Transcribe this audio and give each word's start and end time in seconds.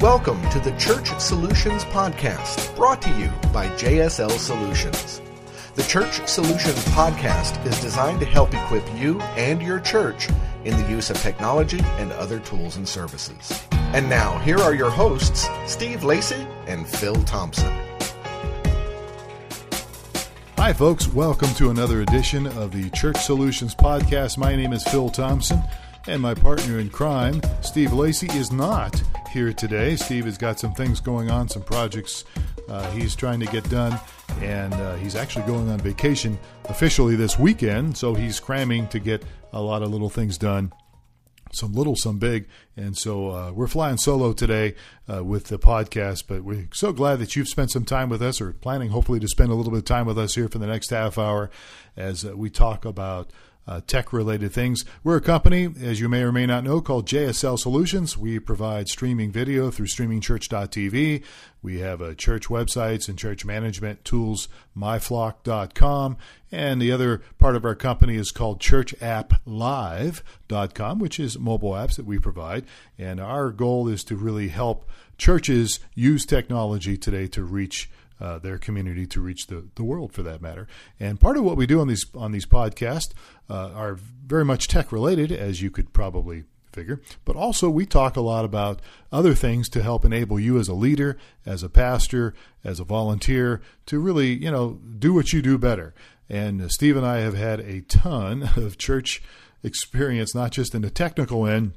Welcome 0.00 0.40
to 0.48 0.60
the 0.60 0.74
Church 0.78 1.10
Solutions 1.20 1.84
Podcast, 1.84 2.74
brought 2.74 3.02
to 3.02 3.10
you 3.18 3.28
by 3.52 3.68
JSL 3.76 4.30
Solutions. 4.30 5.20
The 5.74 5.82
Church 5.82 6.26
Solutions 6.26 6.82
Podcast 6.86 7.62
is 7.66 7.78
designed 7.82 8.18
to 8.20 8.24
help 8.24 8.54
equip 8.54 8.82
you 8.98 9.20
and 9.20 9.60
your 9.60 9.78
church 9.78 10.30
in 10.64 10.74
the 10.80 10.88
use 10.88 11.10
of 11.10 11.18
technology 11.18 11.80
and 11.98 12.12
other 12.12 12.38
tools 12.38 12.76
and 12.76 12.88
services. 12.88 13.62
And 13.72 14.08
now, 14.08 14.38
here 14.38 14.56
are 14.56 14.74
your 14.74 14.88
hosts, 14.88 15.46
Steve 15.66 16.02
Lacey 16.02 16.46
and 16.66 16.88
Phil 16.88 17.22
Thompson. 17.24 17.70
Hi, 20.56 20.72
folks. 20.72 21.08
Welcome 21.08 21.52
to 21.56 21.68
another 21.68 22.00
edition 22.00 22.46
of 22.46 22.72
the 22.72 22.88
Church 22.90 23.18
Solutions 23.18 23.74
Podcast. 23.74 24.38
My 24.38 24.56
name 24.56 24.72
is 24.72 24.82
Phil 24.82 25.10
Thompson, 25.10 25.62
and 26.10 26.20
my 26.20 26.34
partner 26.34 26.80
in 26.80 26.90
crime, 26.90 27.40
Steve 27.62 27.92
Lacey, 27.92 28.26
is 28.36 28.50
not 28.50 29.00
here 29.30 29.52
today. 29.52 29.94
Steve 29.94 30.24
has 30.24 30.36
got 30.36 30.58
some 30.58 30.74
things 30.74 30.98
going 31.00 31.30
on, 31.30 31.48
some 31.48 31.62
projects 31.62 32.24
uh, 32.68 32.90
he's 32.90 33.14
trying 33.14 33.38
to 33.38 33.46
get 33.46 33.68
done, 33.70 33.96
and 34.40 34.74
uh, 34.74 34.96
he's 34.96 35.14
actually 35.14 35.46
going 35.46 35.68
on 35.68 35.78
vacation 35.78 36.36
officially 36.64 37.14
this 37.14 37.38
weekend, 37.38 37.96
so 37.96 38.12
he's 38.12 38.40
cramming 38.40 38.88
to 38.88 38.98
get 38.98 39.24
a 39.52 39.62
lot 39.62 39.82
of 39.82 39.90
little 39.90 40.10
things 40.10 40.36
done 40.36 40.72
some 41.52 41.72
little, 41.72 41.96
some 41.96 42.18
big. 42.18 42.46
And 42.76 42.96
so 42.96 43.30
uh, 43.30 43.52
we're 43.52 43.66
flying 43.66 43.96
solo 43.96 44.32
today 44.32 44.74
uh, 45.12 45.24
with 45.24 45.46
the 45.46 45.58
podcast, 45.58 46.24
but 46.28 46.42
we're 46.44 46.68
so 46.72 46.92
glad 46.92 47.18
that 47.18 47.34
you've 47.34 47.48
spent 47.48 47.72
some 47.72 47.84
time 47.84 48.08
with 48.08 48.22
us 48.22 48.40
or 48.40 48.52
planning 48.52 48.90
hopefully 48.90 49.20
to 49.20 49.28
spend 49.28 49.50
a 49.50 49.54
little 49.54 49.72
bit 49.72 49.78
of 49.78 49.84
time 49.84 50.06
with 50.06 50.18
us 50.18 50.34
here 50.34 50.48
for 50.48 50.58
the 50.58 50.66
next 50.66 50.90
half 50.90 51.18
hour 51.18 51.50
as 51.96 52.24
uh, 52.24 52.36
we 52.36 52.50
talk 52.50 52.84
about 52.84 53.32
uh, 53.66 53.80
tech 53.86 54.12
related 54.12 54.52
things. 54.52 54.84
We're 55.04 55.18
a 55.18 55.20
company, 55.20 55.68
as 55.82 56.00
you 56.00 56.08
may 56.08 56.22
or 56.22 56.32
may 56.32 56.46
not 56.46 56.64
know, 56.64 56.80
called 56.80 57.06
JSL 57.06 57.58
Solutions. 57.58 58.16
We 58.16 58.38
provide 58.38 58.88
streaming 58.88 59.30
video 59.30 59.70
through 59.70 59.86
streamingchurch.tv. 59.86 61.22
We 61.62 61.80
have 61.80 62.00
uh, 62.00 62.14
church 62.14 62.48
websites 62.48 63.06
and 63.08 63.18
church 63.18 63.44
management 63.44 64.04
tools, 64.04 64.48
myflock.com. 64.76 66.16
And 66.50 66.82
the 66.82 66.90
other 66.90 67.22
part 67.38 67.54
of 67.54 67.64
our 67.64 67.74
company 67.74 68.16
is 68.16 68.30
called 68.30 68.60
churchapplive.com, 68.60 70.98
which 70.98 71.20
is 71.20 71.38
mobile 71.38 71.72
apps 71.72 71.96
that 71.96 72.06
we 72.06 72.18
provide. 72.18 72.64
And 72.98 73.20
our 73.20 73.50
goal 73.50 73.88
is 73.88 74.02
to 74.04 74.16
really 74.16 74.48
help 74.48 74.88
churches 75.18 75.80
use 75.94 76.24
technology 76.24 76.96
today 76.96 77.26
to 77.28 77.44
reach 77.44 77.90
uh, 78.20 78.38
their 78.38 78.58
community 78.58 79.06
to 79.06 79.20
reach 79.20 79.46
the, 79.46 79.66
the 79.74 79.84
world 79.84 80.12
for 80.12 80.22
that 80.22 80.42
matter. 80.42 80.68
And 80.98 81.20
part 81.20 81.36
of 81.36 81.44
what 81.44 81.56
we 81.56 81.66
do 81.66 81.80
on 81.80 81.88
these 81.88 82.04
on 82.14 82.32
these 82.32 82.46
podcasts 82.46 83.12
uh, 83.48 83.70
are 83.74 83.94
very 84.26 84.44
much 84.44 84.68
tech 84.68 84.92
related, 84.92 85.32
as 85.32 85.62
you 85.62 85.70
could 85.70 85.92
probably 85.92 86.44
figure. 86.72 87.00
But 87.24 87.36
also 87.36 87.68
we 87.68 87.86
talk 87.86 88.16
a 88.16 88.20
lot 88.20 88.44
about 88.44 88.80
other 89.10 89.34
things 89.34 89.68
to 89.70 89.82
help 89.82 90.04
enable 90.04 90.38
you 90.38 90.58
as 90.58 90.68
a 90.68 90.74
leader, 90.74 91.16
as 91.44 91.62
a 91.62 91.68
pastor, 91.68 92.34
as 92.62 92.78
a 92.78 92.84
volunteer 92.84 93.60
to 93.86 93.98
really 93.98 94.32
you 94.32 94.50
know 94.50 94.80
do 94.98 95.12
what 95.12 95.32
you 95.32 95.42
do 95.42 95.58
better. 95.58 95.94
And 96.28 96.62
uh, 96.62 96.68
Steve 96.68 96.96
and 96.96 97.06
I 97.06 97.18
have 97.18 97.34
had 97.34 97.60
a 97.60 97.80
ton 97.82 98.50
of 98.56 98.78
church 98.78 99.22
experience, 99.62 100.34
not 100.34 100.52
just 100.52 100.74
in 100.74 100.82
the 100.82 100.90
technical 100.90 101.46
end 101.46 101.72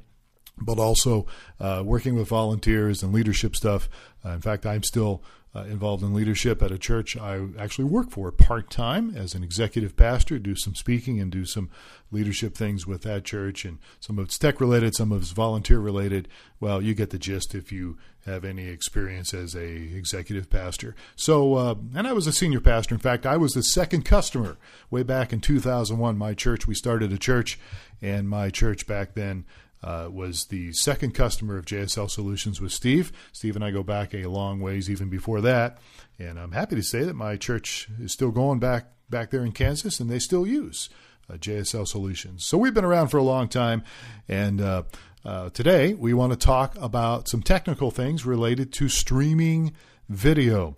but 0.58 0.78
also 0.78 1.26
uh, 1.60 1.82
working 1.84 2.14
with 2.14 2.28
volunteers 2.28 3.02
and 3.02 3.12
leadership 3.12 3.56
stuff. 3.56 3.88
Uh, 4.24 4.30
in 4.30 4.40
fact, 4.40 4.66
I'm 4.66 4.82
still 4.82 5.22
uh, 5.56 5.62
involved 5.64 6.02
in 6.02 6.12
leadership 6.12 6.62
at 6.62 6.72
a 6.72 6.78
church 6.78 7.16
I 7.16 7.46
actually 7.58 7.84
work 7.84 8.10
for 8.10 8.30
part 8.32 8.70
time 8.70 9.16
as 9.16 9.34
an 9.34 9.44
executive 9.44 9.96
pastor, 9.96 10.38
do 10.38 10.56
some 10.56 10.74
speaking 10.74 11.20
and 11.20 11.30
do 11.30 11.44
some 11.44 11.70
leadership 12.10 12.56
things 12.56 12.86
with 12.86 13.02
that 13.02 13.24
church. 13.24 13.64
And 13.64 13.78
some 14.00 14.18
of 14.18 14.26
it's 14.26 14.38
tech 14.38 14.60
related, 14.60 14.96
some 14.96 15.12
of 15.12 15.22
it's 15.22 15.30
volunteer 15.30 15.78
related. 15.78 16.26
Well, 16.58 16.82
you 16.82 16.94
get 16.94 17.10
the 17.10 17.18
gist 17.18 17.54
if 17.54 17.70
you 17.70 17.98
have 18.26 18.44
any 18.44 18.66
experience 18.66 19.32
as 19.32 19.54
a 19.54 19.64
executive 19.64 20.50
pastor. 20.50 20.96
So, 21.14 21.54
uh, 21.54 21.74
and 21.94 22.08
I 22.08 22.14
was 22.14 22.26
a 22.26 22.32
senior 22.32 22.60
pastor. 22.60 22.94
In 22.94 23.00
fact, 23.00 23.24
I 23.24 23.36
was 23.36 23.52
the 23.52 23.62
second 23.62 24.04
customer 24.04 24.56
way 24.90 25.04
back 25.04 25.32
in 25.32 25.40
2001. 25.40 26.18
My 26.18 26.34
church, 26.34 26.66
we 26.66 26.74
started 26.74 27.12
a 27.12 27.18
church, 27.18 27.60
and 28.02 28.28
my 28.28 28.50
church 28.50 28.86
back 28.86 29.14
then 29.14 29.44
uh, 29.84 30.08
was 30.10 30.46
the 30.46 30.72
second 30.72 31.14
customer 31.14 31.58
of 31.58 31.66
JSL 31.66 32.10
Solutions 32.10 32.60
with 32.60 32.72
Steve. 32.72 33.12
Steve 33.32 33.54
and 33.54 33.64
I 33.64 33.70
go 33.70 33.82
back 33.82 34.14
a 34.14 34.24
long 34.26 34.60
ways, 34.60 34.88
even 34.88 35.10
before 35.10 35.42
that. 35.42 35.78
And 36.18 36.40
I'm 36.40 36.52
happy 36.52 36.74
to 36.76 36.82
say 36.82 37.04
that 37.04 37.14
my 37.14 37.36
church 37.36 37.88
is 38.00 38.12
still 38.12 38.30
going 38.30 38.58
back 38.58 38.86
back 39.10 39.30
there 39.30 39.44
in 39.44 39.52
Kansas, 39.52 40.00
and 40.00 40.08
they 40.08 40.18
still 40.18 40.46
use 40.46 40.88
uh, 41.28 41.34
JSL 41.34 41.86
Solutions. 41.86 42.46
So 42.46 42.56
we've 42.56 42.72
been 42.72 42.84
around 42.84 43.08
for 43.08 43.18
a 43.18 43.22
long 43.22 43.48
time, 43.48 43.84
and 44.26 44.60
uh, 44.60 44.84
uh, 45.22 45.50
today 45.50 45.92
we 45.92 46.14
want 46.14 46.32
to 46.32 46.38
talk 46.38 46.74
about 46.80 47.28
some 47.28 47.42
technical 47.42 47.90
things 47.90 48.24
related 48.24 48.72
to 48.74 48.88
streaming 48.88 49.74
video. 50.08 50.76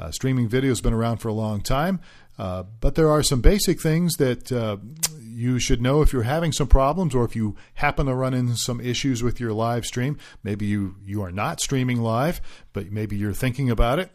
Uh, 0.00 0.10
streaming 0.10 0.48
video 0.48 0.70
has 0.70 0.80
been 0.80 0.94
around 0.94 1.18
for 1.18 1.28
a 1.28 1.32
long 1.32 1.60
time, 1.60 2.00
uh, 2.38 2.62
but 2.80 2.94
there 2.94 3.10
are 3.10 3.22
some 3.22 3.42
basic 3.42 3.82
things 3.82 4.14
that 4.14 4.50
uh, 4.50 4.78
you 5.20 5.58
should 5.58 5.82
know 5.82 6.00
if 6.00 6.10
you're 6.10 6.22
having 6.22 6.52
some 6.52 6.66
problems 6.66 7.14
or 7.14 7.22
if 7.22 7.36
you 7.36 7.54
happen 7.74 8.06
to 8.06 8.14
run 8.14 8.32
into 8.32 8.56
some 8.56 8.80
issues 8.80 9.22
with 9.22 9.38
your 9.38 9.52
live 9.52 9.84
stream. 9.84 10.16
Maybe 10.42 10.64
you, 10.64 10.96
you 11.04 11.22
are 11.22 11.30
not 11.30 11.60
streaming 11.60 12.00
live, 12.00 12.40
but 12.72 12.90
maybe 12.90 13.14
you're 13.14 13.34
thinking 13.34 13.68
about 13.68 13.98
it. 13.98 14.10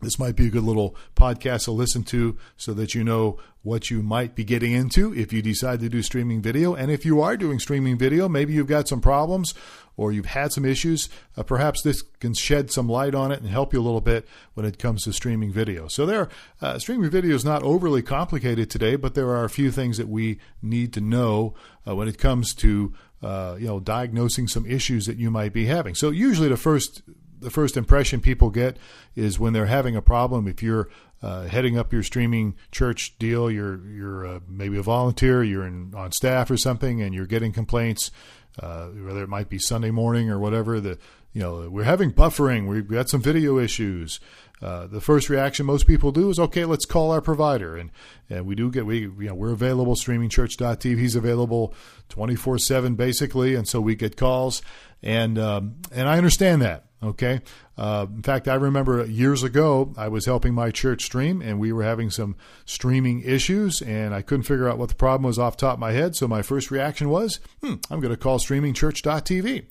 This 0.00 0.18
might 0.18 0.36
be 0.36 0.46
a 0.46 0.50
good 0.50 0.62
little 0.62 0.96
podcast 1.14 1.64
to 1.64 1.72
listen 1.72 2.04
to 2.04 2.38
so 2.56 2.72
that 2.74 2.94
you 2.94 3.04
know 3.04 3.38
what 3.62 3.90
you 3.90 4.02
might 4.02 4.34
be 4.34 4.44
getting 4.44 4.72
into 4.72 5.14
if 5.14 5.32
you 5.32 5.42
decide 5.42 5.80
to 5.80 5.88
do 5.88 6.02
streaming 6.02 6.40
video. 6.40 6.74
And 6.74 6.90
if 6.90 7.04
you 7.04 7.20
are 7.20 7.36
doing 7.36 7.58
streaming 7.58 7.98
video, 7.98 8.28
maybe 8.28 8.54
you've 8.54 8.66
got 8.66 8.88
some 8.88 9.02
problems 9.02 9.52
or 10.00 10.12
you've 10.12 10.26
had 10.26 10.50
some 10.50 10.64
issues. 10.64 11.10
Uh, 11.36 11.42
perhaps 11.42 11.82
this 11.82 12.00
can 12.20 12.32
shed 12.32 12.70
some 12.70 12.88
light 12.88 13.14
on 13.14 13.30
it 13.30 13.40
and 13.40 13.50
help 13.50 13.74
you 13.74 13.80
a 13.80 13.82
little 13.82 14.00
bit 14.00 14.26
when 14.54 14.64
it 14.64 14.78
comes 14.78 15.04
to 15.04 15.12
streaming 15.12 15.52
video. 15.52 15.88
So, 15.88 16.06
there, 16.06 16.30
uh, 16.62 16.78
streaming 16.78 17.10
video 17.10 17.34
is 17.34 17.44
not 17.44 17.62
overly 17.62 18.00
complicated 18.00 18.70
today, 18.70 18.96
but 18.96 19.14
there 19.14 19.28
are 19.28 19.44
a 19.44 19.50
few 19.50 19.70
things 19.70 19.98
that 19.98 20.08
we 20.08 20.38
need 20.62 20.94
to 20.94 21.02
know 21.02 21.54
uh, 21.86 21.94
when 21.94 22.08
it 22.08 22.16
comes 22.16 22.54
to 22.54 22.94
uh, 23.22 23.56
you 23.58 23.66
know 23.66 23.78
diagnosing 23.78 24.48
some 24.48 24.64
issues 24.64 25.04
that 25.04 25.18
you 25.18 25.30
might 25.30 25.52
be 25.52 25.66
having. 25.66 25.94
So, 25.94 26.08
usually 26.08 26.48
the 26.48 26.56
first 26.56 27.02
the 27.40 27.50
first 27.50 27.76
impression 27.76 28.20
people 28.20 28.50
get 28.50 28.76
is 29.16 29.38
when 29.38 29.52
they're 29.52 29.66
having 29.66 29.96
a 29.96 30.02
problem. 30.02 30.46
If 30.46 30.62
you're 30.62 30.88
uh, 31.22 31.42
heading 31.42 31.76
up 31.76 31.92
your 31.92 32.02
streaming 32.02 32.56
church 32.70 33.18
deal, 33.18 33.50
you're 33.50 33.86
you're 33.88 34.26
uh, 34.26 34.40
maybe 34.48 34.78
a 34.78 34.82
volunteer, 34.82 35.42
you're 35.42 35.66
in, 35.66 35.92
on 35.94 36.12
staff 36.12 36.50
or 36.50 36.56
something, 36.56 37.02
and 37.02 37.14
you're 37.14 37.26
getting 37.26 37.52
complaints, 37.52 38.10
uh, 38.58 38.86
whether 38.86 39.22
it 39.22 39.28
might 39.28 39.48
be 39.48 39.58
Sunday 39.58 39.90
morning 39.90 40.30
or 40.30 40.38
whatever. 40.38 40.80
The 40.80 40.98
you 41.32 41.42
know 41.42 41.68
we're 41.68 41.84
having 41.84 42.12
buffering, 42.12 42.68
we've 42.68 42.88
got 42.88 43.08
some 43.08 43.20
video 43.22 43.58
issues. 43.58 44.20
Uh, 44.62 44.86
the 44.86 45.00
first 45.00 45.30
reaction 45.30 45.64
most 45.64 45.86
people 45.86 46.12
do 46.12 46.28
is 46.28 46.38
okay, 46.38 46.66
let's 46.66 46.84
call 46.84 47.10
our 47.12 47.22
provider, 47.22 47.76
and 47.76 47.90
and 48.28 48.46
we 48.46 48.54
do 48.54 48.70
get 48.70 48.86
we 48.86 49.00
you 49.00 49.14
know 49.18 49.34
we're 49.34 49.52
available 49.52 49.94
streamingchurch.tv. 49.94 50.98
He's 50.98 51.16
available 51.16 51.74
twenty 52.08 52.34
four 52.34 52.58
seven 52.58 52.94
basically, 52.94 53.54
and 53.54 53.66
so 53.66 53.80
we 53.80 53.94
get 53.94 54.16
calls, 54.16 54.62
and 55.02 55.38
um, 55.38 55.76
and 55.92 56.08
I 56.08 56.18
understand 56.18 56.62
that. 56.62 56.84
Okay. 57.02 57.40
Uh, 57.78 58.06
in 58.14 58.22
fact, 58.22 58.46
I 58.46 58.54
remember 58.54 59.06
years 59.06 59.42
ago, 59.42 59.94
I 59.96 60.08
was 60.08 60.26
helping 60.26 60.52
my 60.52 60.70
church 60.70 61.04
stream 61.04 61.40
and 61.40 61.58
we 61.58 61.72
were 61.72 61.82
having 61.82 62.10
some 62.10 62.36
streaming 62.66 63.22
issues 63.22 63.80
and 63.80 64.14
I 64.14 64.20
couldn't 64.20 64.42
figure 64.42 64.68
out 64.68 64.76
what 64.76 64.90
the 64.90 64.94
problem 64.94 65.26
was 65.26 65.38
off 65.38 65.56
top 65.56 65.74
of 65.74 65.78
my 65.78 65.92
head. 65.92 66.14
So 66.14 66.28
my 66.28 66.42
first 66.42 66.70
reaction 66.70 67.08
was, 67.08 67.40
hmm, 67.62 67.76
I'm 67.90 68.00
going 68.00 68.12
to 68.12 68.18
call 68.18 68.38
streamingchurch.tv. 68.38 69.64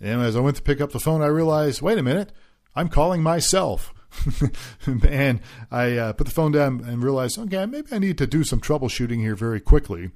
And 0.00 0.22
as 0.22 0.36
I 0.36 0.40
went 0.40 0.56
to 0.56 0.62
pick 0.62 0.80
up 0.80 0.92
the 0.92 1.00
phone, 1.00 1.22
I 1.22 1.26
realized, 1.26 1.82
wait 1.82 1.98
a 1.98 2.02
minute, 2.02 2.32
I'm 2.76 2.88
calling 2.88 3.22
myself. 3.22 3.92
and 4.86 5.40
I 5.70 5.96
uh, 5.96 6.12
put 6.12 6.26
the 6.26 6.32
phone 6.32 6.52
down 6.52 6.84
and 6.86 7.02
realized, 7.02 7.38
okay, 7.38 7.66
maybe 7.66 7.88
I 7.92 7.98
need 7.98 8.18
to 8.18 8.26
do 8.26 8.44
some 8.44 8.60
troubleshooting 8.60 9.18
here 9.18 9.36
very 9.36 9.60
quickly. 9.60 10.10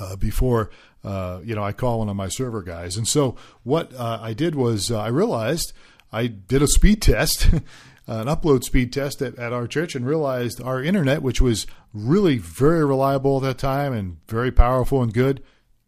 Uh, 0.00 0.16
before 0.16 0.68
uh, 1.06 1.40
you 1.44 1.54
know, 1.54 1.62
I 1.62 1.72
call 1.72 2.00
one 2.00 2.08
of 2.08 2.16
my 2.16 2.28
server 2.28 2.62
guys. 2.62 2.96
And 2.96 3.06
so 3.06 3.36
what 3.62 3.94
uh, 3.94 4.18
I 4.20 4.32
did 4.32 4.56
was 4.56 4.90
uh, 4.90 5.00
I 5.00 5.06
realized 5.06 5.72
I 6.12 6.26
did 6.26 6.62
a 6.62 6.66
speed 6.66 7.00
test, 7.00 7.44
an 8.08 8.26
upload 8.26 8.64
speed 8.64 8.92
test 8.92 9.22
at, 9.22 9.38
at 9.38 9.52
our 9.52 9.68
church, 9.68 9.94
and 9.94 10.04
realized 10.04 10.60
our 10.60 10.82
internet, 10.82 11.22
which 11.22 11.40
was 11.40 11.66
really 11.94 12.38
very 12.38 12.84
reliable 12.84 13.36
at 13.36 13.42
that 13.44 13.58
time 13.58 13.92
and 13.92 14.18
very 14.26 14.50
powerful 14.50 15.00
and 15.00 15.14
good, 15.14 15.44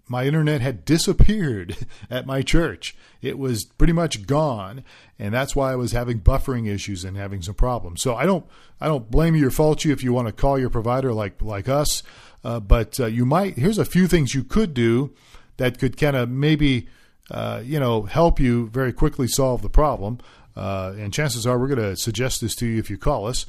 my 0.07 0.25
internet 0.25 0.61
had 0.61 0.85
disappeared 0.85 1.77
at 2.11 2.25
my 2.25 2.41
church. 2.43 2.97
It 3.21 3.39
was 3.39 3.65
pretty 3.65 3.93
much 3.93 4.25
gone, 4.25 4.85
and 5.19 5.35
that's 5.35 5.57
why 5.57 5.73
I 5.73 5.77
was 5.77 5.91
having 5.91 6.21
buffering 6.21 6.73
issues 6.73 7.05
and 7.05 7.17
having 7.17 7.43
some 7.43 7.55
problems. 7.55 8.03
So 8.03 8.15
I 8.15 8.25
don't 8.25 8.47
I 8.81 8.87
don't 8.87 9.11
blame 9.11 9.35
you 9.35 9.49
or 9.49 9.51
fault 9.51 9.85
you 9.85 9.93
if 9.93 10.05
you 10.05 10.13
want 10.13 10.29
to 10.29 10.33
call 10.33 10.61
your 10.61 10.71
provider 10.71 11.13
like 11.13 11.43
like 11.43 11.69
us. 11.69 12.05
Uh, 12.45 12.61
but 12.61 12.99
uh, 13.01 13.07
you 13.07 13.25
might, 13.25 13.57
here's 13.57 13.79
a 13.79 13.85
few 13.85 14.07
things 14.07 14.35
you 14.35 14.45
could 14.45 14.75
do 14.75 15.15
that 15.57 15.79
could 15.79 15.97
kind 15.97 16.17
of 16.17 16.29
maybe, 16.29 16.89
uh, 17.31 17.61
you 17.65 17.81
know, 17.81 18.03
help 18.03 18.39
you 18.39 18.69
very 18.69 18.93
quickly 18.93 19.27
solve 19.27 19.63
the 19.63 19.69
problem. 19.69 20.19
Uh, 20.57 20.95
and 20.99 21.13
chances 21.13 21.47
are 21.47 21.59
we're 21.59 21.69
going 21.69 21.79
to 21.79 21.97
suggest 21.97 22.41
this 22.41 22.55
to 22.57 22.67
you 22.67 22.79
if 22.79 22.91
you 22.91 22.99
call 22.99 23.27
us. 23.27 23.47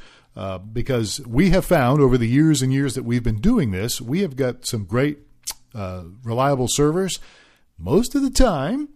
Because 0.72 1.20
we 1.28 1.50
have 1.50 1.66
found 1.66 2.00
over 2.02 2.18
the 2.18 2.28
years 2.28 2.62
and 2.62 2.72
years 2.72 2.94
that 2.96 3.04
we've 3.04 3.24
been 3.24 3.42
doing 3.42 3.72
this, 3.72 4.00
we 4.00 4.22
have 4.22 4.36
got 4.36 4.66
some 4.66 4.86
great, 4.86 5.20
reliable 5.74 6.68
servers. 6.70 7.20
Most 7.78 8.16
of 8.16 8.22
the 8.22 8.30
time, 8.30 8.90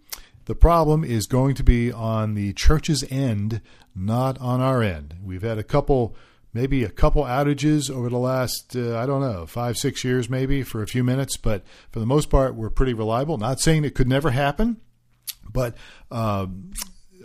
the 0.46 0.54
problem 0.54 1.04
is 1.04 1.26
going 1.26 1.54
to 1.54 1.62
be 1.62 1.92
on 1.92 2.34
the 2.34 2.52
church's 2.52 3.04
end, 3.10 3.60
not 3.94 4.38
on 4.40 4.60
our 4.60 4.82
end. 4.82 5.14
We've 5.22 5.42
had 5.42 5.58
a 5.58 5.62
couple, 5.62 6.14
maybe 6.54 6.84
a 6.84 6.88
couple 6.88 7.24
outages 7.24 7.90
over 7.90 8.08
the 8.08 8.18
last, 8.18 8.74
uh, 8.76 8.96
I 8.96 9.04
don't 9.04 9.20
know, 9.20 9.44
five, 9.44 9.76
six 9.76 10.04
years 10.04 10.30
maybe 10.30 10.62
for 10.62 10.82
a 10.82 10.86
few 10.86 11.04
minutes, 11.04 11.36
but 11.36 11.64
for 11.90 11.98
the 11.98 12.06
most 12.06 12.30
part, 12.30 12.54
we're 12.54 12.70
pretty 12.70 12.94
reliable. 12.94 13.36
Not 13.36 13.60
saying 13.60 13.84
it 13.84 13.94
could 13.94 14.08
never 14.08 14.30
happen, 14.30 14.80
but 15.52 15.76
um, 16.10 16.70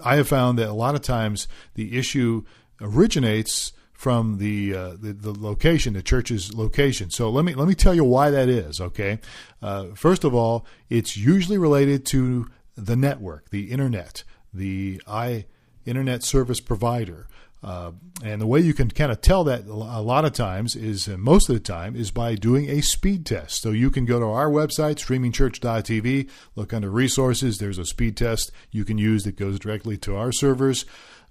I 0.03 0.15
have 0.15 0.27
found 0.27 0.57
that 0.57 0.67
a 0.67 0.73
lot 0.73 0.95
of 0.95 1.01
times 1.01 1.47
the 1.75 1.97
issue 1.97 2.43
originates 2.81 3.71
from 3.93 4.37
the, 4.37 4.73
uh, 4.73 4.89
the, 4.99 5.13
the 5.13 5.33
location, 5.33 5.93
the 5.93 6.01
church's 6.01 6.53
location. 6.53 7.09
So 7.09 7.29
let 7.29 7.43
me 7.43 7.53
let 7.53 7.67
me 7.67 7.75
tell 7.75 7.93
you 7.93 8.05
why 8.05 8.29
that 8.29 8.47
is. 8.47 8.79
Okay, 8.79 9.19
uh, 9.61 9.87
first 9.93 10.23
of 10.23 10.33
all, 10.33 10.65
it's 10.89 11.17
usually 11.17 11.57
related 11.57 12.05
to 12.07 12.47
the 12.77 12.95
network, 12.95 13.49
the 13.49 13.71
internet, 13.71 14.23
the 14.53 15.01
i 15.05 15.45
internet 15.85 16.23
service 16.23 16.61
provider. 16.61 17.27
Uh, 17.61 17.91
and 18.23 18.41
the 18.41 18.47
way 18.47 18.59
you 18.59 18.73
can 18.73 18.89
kind 18.89 19.11
of 19.11 19.19
tell 19.19 19.43
that 19.43 19.65
a 19.65 20.01
lot 20.01 20.23
of 20.23 20.31
times 20.31 20.75
is, 20.75 21.09
uh, 21.09 21.17
most 21.17 21.49
of 21.49 21.55
the 21.55 21.59
time, 21.59 21.95
is 21.95 22.09
by 22.09 22.35
doing 22.35 22.69
a 22.69 22.81
speed 22.81 23.25
test. 23.25 23.61
So 23.61 23.71
you 23.71 23.91
can 23.91 24.05
go 24.05 24.19
to 24.19 24.25
our 24.25 24.49
website, 24.49 24.95
streamingchurch.tv, 24.95 26.29
look 26.55 26.73
under 26.73 26.89
resources. 26.89 27.57
There's 27.57 27.77
a 27.77 27.85
speed 27.85 28.15
test 28.15 28.51
you 28.71 28.85
can 28.85 28.97
use 28.97 29.23
that 29.23 29.35
goes 29.35 29.59
directly 29.59 29.97
to 29.97 30.15
our 30.15 30.31
servers. 30.31 30.85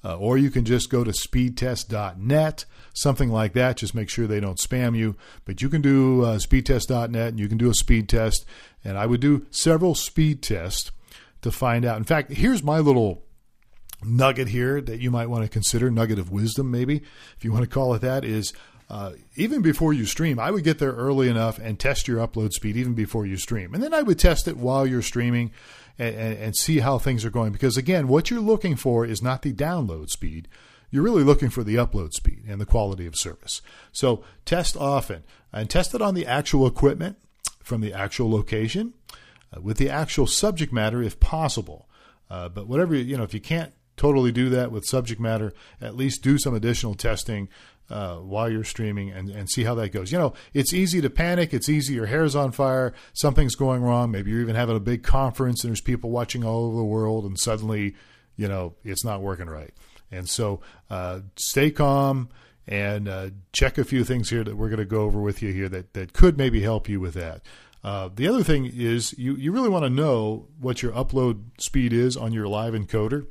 Uh, 0.04 0.16
or 0.16 0.38
you 0.38 0.48
can 0.48 0.64
just 0.64 0.90
go 0.90 1.02
to 1.02 1.10
speedtest.net, 1.10 2.64
something 2.94 3.30
like 3.30 3.52
that. 3.54 3.78
Just 3.78 3.94
make 3.94 4.08
sure 4.08 4.26
they 4.26 4.38
don't 4.38 4.58
spam 4.58 4.96
you. 4.96 5.16
But 5.44 5.60
you 5.60 5.68
can 5.68 5.82
do 5.82 6.24
uh, 6.24 6.38
speedtest.net 6.38 7.28
and 7.28 7.40
you 7.40 7.48
can 7.48 7.58
do 7.58 7.70
a 7.70 7.74
speed 7.74 8.08
test. 8.08 8.44
And 8.84 8.96
I 8.96 9.06
would 9.06 9.20
do 9.20 9.46
several 9.50 9.94
speed 9.96 10.42
tests 10.42 10.92
to 11.42 11.50
find 11.50 11.84
out. 11.84 11.96
In 11.96 12.04
fact, 12.04 12.32
here's 12.32 12.62
my 12.62 12.78
little 12.78 13.24
nugget 14.04 14.48
here 14.48 14.80
that 14.80 15.00
you 15.00 15.10
might 15.10 15.28
want 15.28 15.44
to 15.44 15.48
consider 15.48 15.90
nugget 15.90 16.18
of 16.18 16.30
wisdom, 16.30 16.70
maybe, 16.70 17.02
if 17.36 17.44
you 17.44 17.52
want 17.52 17.64
to 17.64 17.70
call 17.70 17.94
it 17.94 18.00
that, 18.00 18.24
is 18.24 18.52
uh, 18.90 19.12
even 19.36 19.60
before 19.60 19.92
you 19.92 20.06
stream, 20.06 20.38
I 20.38 20.50
would 20.50 20.64
get 20.64 20.78
there 20.78 20.92
early 20.92 21.28
enough 21.28 21.58
and 21.58 21.78
test 21.78 22.08
your 22.08 22.26
upload 22.26 22.52
speed 22.52 22.76
even 22.76 22.94
before 22.94 23.26
you 23.26 23.36
stream. 23.36 23.74
And 23.74 23.82
then 23.82 23.92
I 23.92 24.02
would 24.02 24.18
test 24.18 24.48
it 24.48 24.56
while 24.56 24.86
you're 24.86 25.02
streaming 25.02 25.50
and, 25.98 26.14
and, 26.14 26.38
and 26.38 26.56
see 26.56 26.78
how 26.78 26.98
things 26.98 27.24
are 27.24 27.30
going. 27.30 27.52
Because 27.52 27.76
again, 27.76 28.08
what 28.08 28.30
you're 28.30 28.40
looking 28.40 28.76
for 28.76 29.04
is 29.04 29.22
not 29.22 29.42
the 29.42 29.52
download 29.52 30.08
speed. 30.08 30.48
You're 30.90 31.02
really 31.02 31.22
looking 31.24 31.50
for 31.50 31.62
the 31.62 31.74
upload 31.74 32.14
speed 32.14 32.44
and 32.48 32.58
the 32.58 32.66
quality 32.66 33.06
of 33.06 33.14
service. 33.14 33.60
So 33.92 34.24
test 34.46 34.74
often 34.74 35.22
and 35.52 35.68
test 35.68 35.94
it 35.94 36.00
on 36.00 36.14
the 36.14 36.24
actual 36.24 36.66
equipment 36.66 37.18
from 37.62 37.82
the 37.82 37.92
actual 37.92 38.30
location 38.30 38.94
uh, 39.54 39.60
with 39.60 39.76
the 39.76 39.90
actual 39.90 40.26
subject 40.26 40.72
matter 40.72 41.02
if 41.02 41.20
possible. 41.20 41.88
Uh, 42.30 42.48
but 42.48 42.66
whatever, 42.66 42.94
you 42.94 43.18
know, 43.18 43.22
if 43.22 43.34
you 43.34 43.40
can't 43.40 43.72
totally 43.98 44.32
do 44.32 44.48
that 44.50 44.72
with 44.72 44.84
subject 44.84 45.20
matter, 45.20 45.52
at 45.80 45.96
least 45.96 46.22
do 46.22 46.38
some 46.38 46.54
additional 46.54 46.94
testing 46.94 47.48
uh, 47.90 48.16
while 48.16 48.50
you're 48.50 48.64
streaming 48.64 49.10
and, 49.10 49.30
and 49.30 49.48
see 49.50 49.64
how 49.64 49.74
that 49.74 49.90
goes. 49.90 50.12
You 50.12 50.18
know, 50.18 50.34
it's 50.52 50.72
easy 50.72 51.00
to 51.00 51.10
panic. 51.10 51.54
It's 51.54 51.68
easy. 51.68 51.94
Your 51.94 52.06
hair's 52.06 52.36
on 52.36 52.52
fire. 52.52 52.92
Something's 53.12 53.54
going 53.54 53.82
wrong. 53.82 54.10
Maybe 54.10 54.30
you're 54.30 54.40
even 54.40 54.56
having 54.56 54.76
a 54.76 54.80
big 54.80 55.02
conference 55.02 55.64
and 55.64 55.70
there's 55.70 55.80
people 55.80 56.10
watching 56.10 56.44
all 56.44 56.66
over 56.66 56.76
the 56.76 56.84
world, 56.84 57.24
and 57.24 57.38
suddenly, 57.38 57.94
you 58.36 58.48
know, 58.48 58.74
it's 58.84 59.04
not 59.04 59.22
working 59.22 59.48
right. 59.48 59.72
And 60.10 60.28
so, 60.28 60.60
uh, 60.88 61.20
stay 61.36 61.70
calm 61.70 62.30
and 62.66 63.08
uh, 63.08 63.30
check 63.52 63.78
a 63.78 63.84
few 63.84 64.04
things 64.04 64.28
here 64.30 64.44
that 64.44 64.56
we're 64.56 64.68
going 64.68 64.78
to 64.78 64.84
go 64.84 65.02
over 65.02 65.20
with 65.20 65.42
you 65.42 65.52
here 65.52 65.68
that, 65.70 65.94
that 65.94 66.12
could 66.12 66.36
maybe 66.36 66.60
help 66.60 66.88
you 66.88 67.00
with 67.00 67.14
that. 67.14 67.40
Uh, 67.82 68.10
the 68.14 68.28
other 68.28 68.42
thing 68.42 68.66
is 68.66 69.16
you, 69.16 69.34
you 69.36 69.52
really 69.52 69.68
want 69.68 69.84
to 69.84 69.90
know 69.90 70.48
what 70.60 70.82
your 70.82 70.92
upload 70.92 71.42
speed 71.58 71.92
is 71.92 72.16
on 72.16 72.32
your 72.32 72.46
live 72.46 72.74
encoder. 72.74 73.26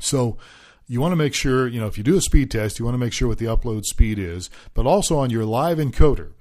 So 0.00 0.38
you 0.88 1.00
want 1.00 1.12
to 1.12 1.16
make 1.16 1.34
sure, 1.34 1.68
you 1.68 1.80
know, 1.80 1.86
if 1.86 1.98
you 1.98 2.04
do 2.04 2.16
a 2.16 2.20
speed 2.20 2.50
test, 2.50 2.78
you 2.78 2.84
want 2.84 2.94
to 2.94 2.98
make 2.98 3.12
sure 3.12 3.28
what 3.28 3.38
the 3.38 3.46
upload 3.46 3.84
speed 3.84 4.18
is, 4.18 4.48
but 4.74 4.86
also 4.86 5.18
on 5.18 5.30
your 5.30 5.44
live 5.44 5.78
encoder, 5.78 6.32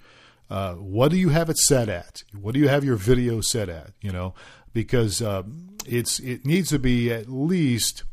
uh, 0.49 0.75
what 0.75 1.11
do 1.11 1.17
you 1.17 1.29
have 1.29 1.49
it 1.49 1.57
set 1.57 1.89
at? 1.89 2.23
What 2.39 2.53
do 2.53 2.59
you 2.59 2.69
have 2.69 2.85
your 2.85 2.95
video 2.95 3.41
set 3.41 3.67
at? 3.67 3.91
You 4.01 4.11
know, 4.11 4.33
because 4.73 5.21
uh, 5.21 5.43
it's 5.85 6.19
it 6.19 6.45
needs 6.45 6.69
to 6.69 6.79
be 6.79 7.11
at 7.11 7.29
least. 7.29 8.03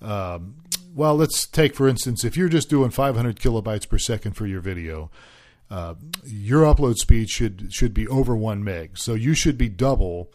Um, 0.00 0.56
well, 0.94 1.14
let's 1.14 1.46
take 1.46 1.74
for 1.74 1.86
instance, 1.86 2.24
if 2.24 2.36
you're 2.36 2.48
just 2.48 2.70
doing 2.70 2.90
500 2.90 3.38
kilobytes 3.38 3.88
per 3.88 3.98
second 3.98 4.32
for 4.32 4.46
your 4.46 4.60
video, 4.60 5.10
uh, 5.70 5.94
your 6.24 6.62
upload 6.62 6.96
speed 6.96 7.28
should 7.28 7.72
should 7.74 7.92
be 7.92 8.08
over 8.08 8.34
one 8.34 8.64
meg. 8.64 8.96
So 8.96 9.12
you 9.12 9.34
should 9.34 9.58
be 9.58 9.68
double 9.68 10.32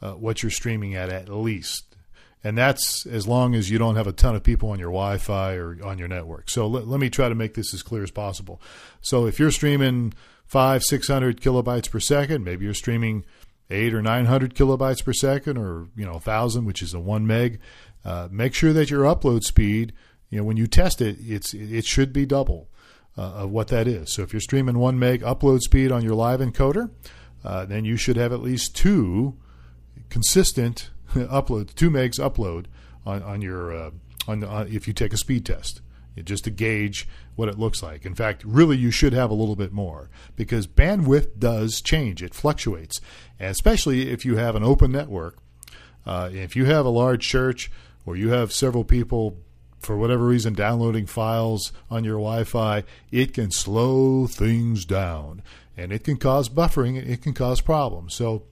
uh, 0.00 0.12
what 0.12 0.42
you're 0.42 0.50
streaming 0.50 0.96
at 0.96 1.10
at 1.10 1.28
least 1.28 1.91
and 2.44 2.58
that's 2.58 3.06
as 3.06 3.26
long 3.26 3.54
as 3.54 3.70
you 3.70 3.78
don't 3.78 3.96
have 3.96 4.06
a 4.06 4.12
ton 4.12 4.34
of 4.34 4.42
people 4.42 4.70
on 4.70 4.78
your 4.78 4.90
Wi-Fi 4.90 5.54
or 5.54 5.78
on 5.84 5.98
your 5.98 6.08
network. 6.08 6.50
So 6.50 6.66
let, 6.66 6.88
let 6.88 7.00
me 7.00 7.10
try 7.10 7.28
to 7.28 7.34
make 7.34 7.54
this 7.54 7.72
as 7.72 7.82
clear 7.82 8.02
as 8.02 8.10
possible. 8.10 8.60
So 9.00 9.26
if 9.26 9.38
you're 9.38 9.50
streaming 9.50 10.12
five, 10.46 10.82
six 10.82 11.08
hundred 11.08 11.40
kilobytes 11.40 11.90
per 11.90 12.00
second, 12.00 12.44
maybe 12.44 12.64
you're 12.64 12.74
streaming 12.74 13.24
eight 13.70 13.94
or 13.94 14.02
nine 14.02 14.26
hundred 14.26 14.54
kilobytes 14.54 15.04
per 15.04 15.12
second, 15.12 15.56
or 15.56 15.86
you 15.96 16.04
know, 16.04 16.18
thousand, 16.18 16.64
which 16.64 16.82
is 16.82 16.94
a 16.94 17.00
one 17.00 17.26
meg. 17.26 17.60
Uh, 18.04 18.28
make 18.30 18.52
sure 18.52 18.72
that 18.72 18.90
your 18.90 19.04
upload 19.04 19.42
speed, 19.42 19.92
you 20.28 20.38
know, 20.38 20.44
when 20.44 20.56
you 20.56 20.66
test 20.66 21.00
it, 21.00 21.16
it's 21.20 21.54
it 21.54 21.84
should 21.84 22.12
be 22.12 22.26
double 22.26 22.68
uh, 23.16 23.22
of 23.22 23.50
what 23.50 23.68
that 23.68 23.86
is. 23.86 24.12
So 24.12 24.22
if 24.22 24.32
you're 24.32 24.40
streaming 24.40 24.78
one 24.78 24.98
meg 24.98 25.22
upload 25.22 25.60
speed 25.60 25.92
on 25.92 26.02
your 26.02 26.14
live 26.14 26.40
encoder, 26.40 26.90
uh, 27.44 27.64
then 27.64 27.84
you 27.84 27.96
should 27.96 28.16
have 28.16 28.32
at 28.32 28.42
least 28.42 28.76
two 28.76 29.38
consistent 30.10 30.90
upload 31.28 31.74
two 31.74 31.90
megs 31.90 32.18
upload 32.18 32.66
on 33.04 33.22
on 33.22 33.42
your 33.42 33.74
uh, 33.74 33.90
on, 34.28 34.40
the, 34.40 34.48
on 34.48 34.68
if 34.68 34.86
you 34.86 34.92
take 34.92 35.12
a 35.12 35.16
speed 35.16 35.46
test 35.46 35.80
just 36.24 36.44
to 36.44 36.50
gauge 36.50 37.08
what 37.36 37.48
it 37.48 37.58
looks 37.58 37.82
like. 37.82 38.04
In 38.04 38.14
fact, 38.14 38.44
really, 38.44 38.76
you 38.76 38.90
should 38.90 39.14
have 39.14 39.30
a 39.30 39.34
little 39.34 39.56
bit 39.56 39.72
more 39.72 40.10
because 40.36 40.66
bandwidth 40.66 41.38
does 41.38 41.80
change; 41.80 42.22
it 42.22 42.34
fluctuates, 42.34 43.00
and 43.38 43.50
especially 43.50 44.10
if 44.10 44.24
you 44.24 44.36
have 44.36 44.54
an 44.54 44.62
open 44.62 44.92
network. 44.92 45.38
Uh, 46.04 46.28
if 46.32 46.56
you 46.56 46.64
have 46.64 46.84
a 46.84 46.90
large 46.90 47.26
church 47.26 47.70
or 48.04 48.16
you 48.16 48.30
have 48.30 48.52
several 48.52 48.82
people 48.84 49.38
for 49.78 49.96
whatever 49.96 50.26
reason 50.26 50.52
downloading 50.52 51.06
files 51.06 51.72
on 51.90 52.04
your 52.04 52.14
Wi-Fi, 52.14 52.84
it 53.10 53.34
can 53.34 53.50
slow 53.50 54.26
things 54.26 54.84
down 54.84 55.42
and 55.76 55.92
it 55.92 56.04
can 56.04 56.16
cause 56.16 56.48
buffering. 56.48 56.96
It 56.96 57.22
can 57.22 57.34
cause 57.34 57.60
problems. 57.60 58.14
So 58.14 58.44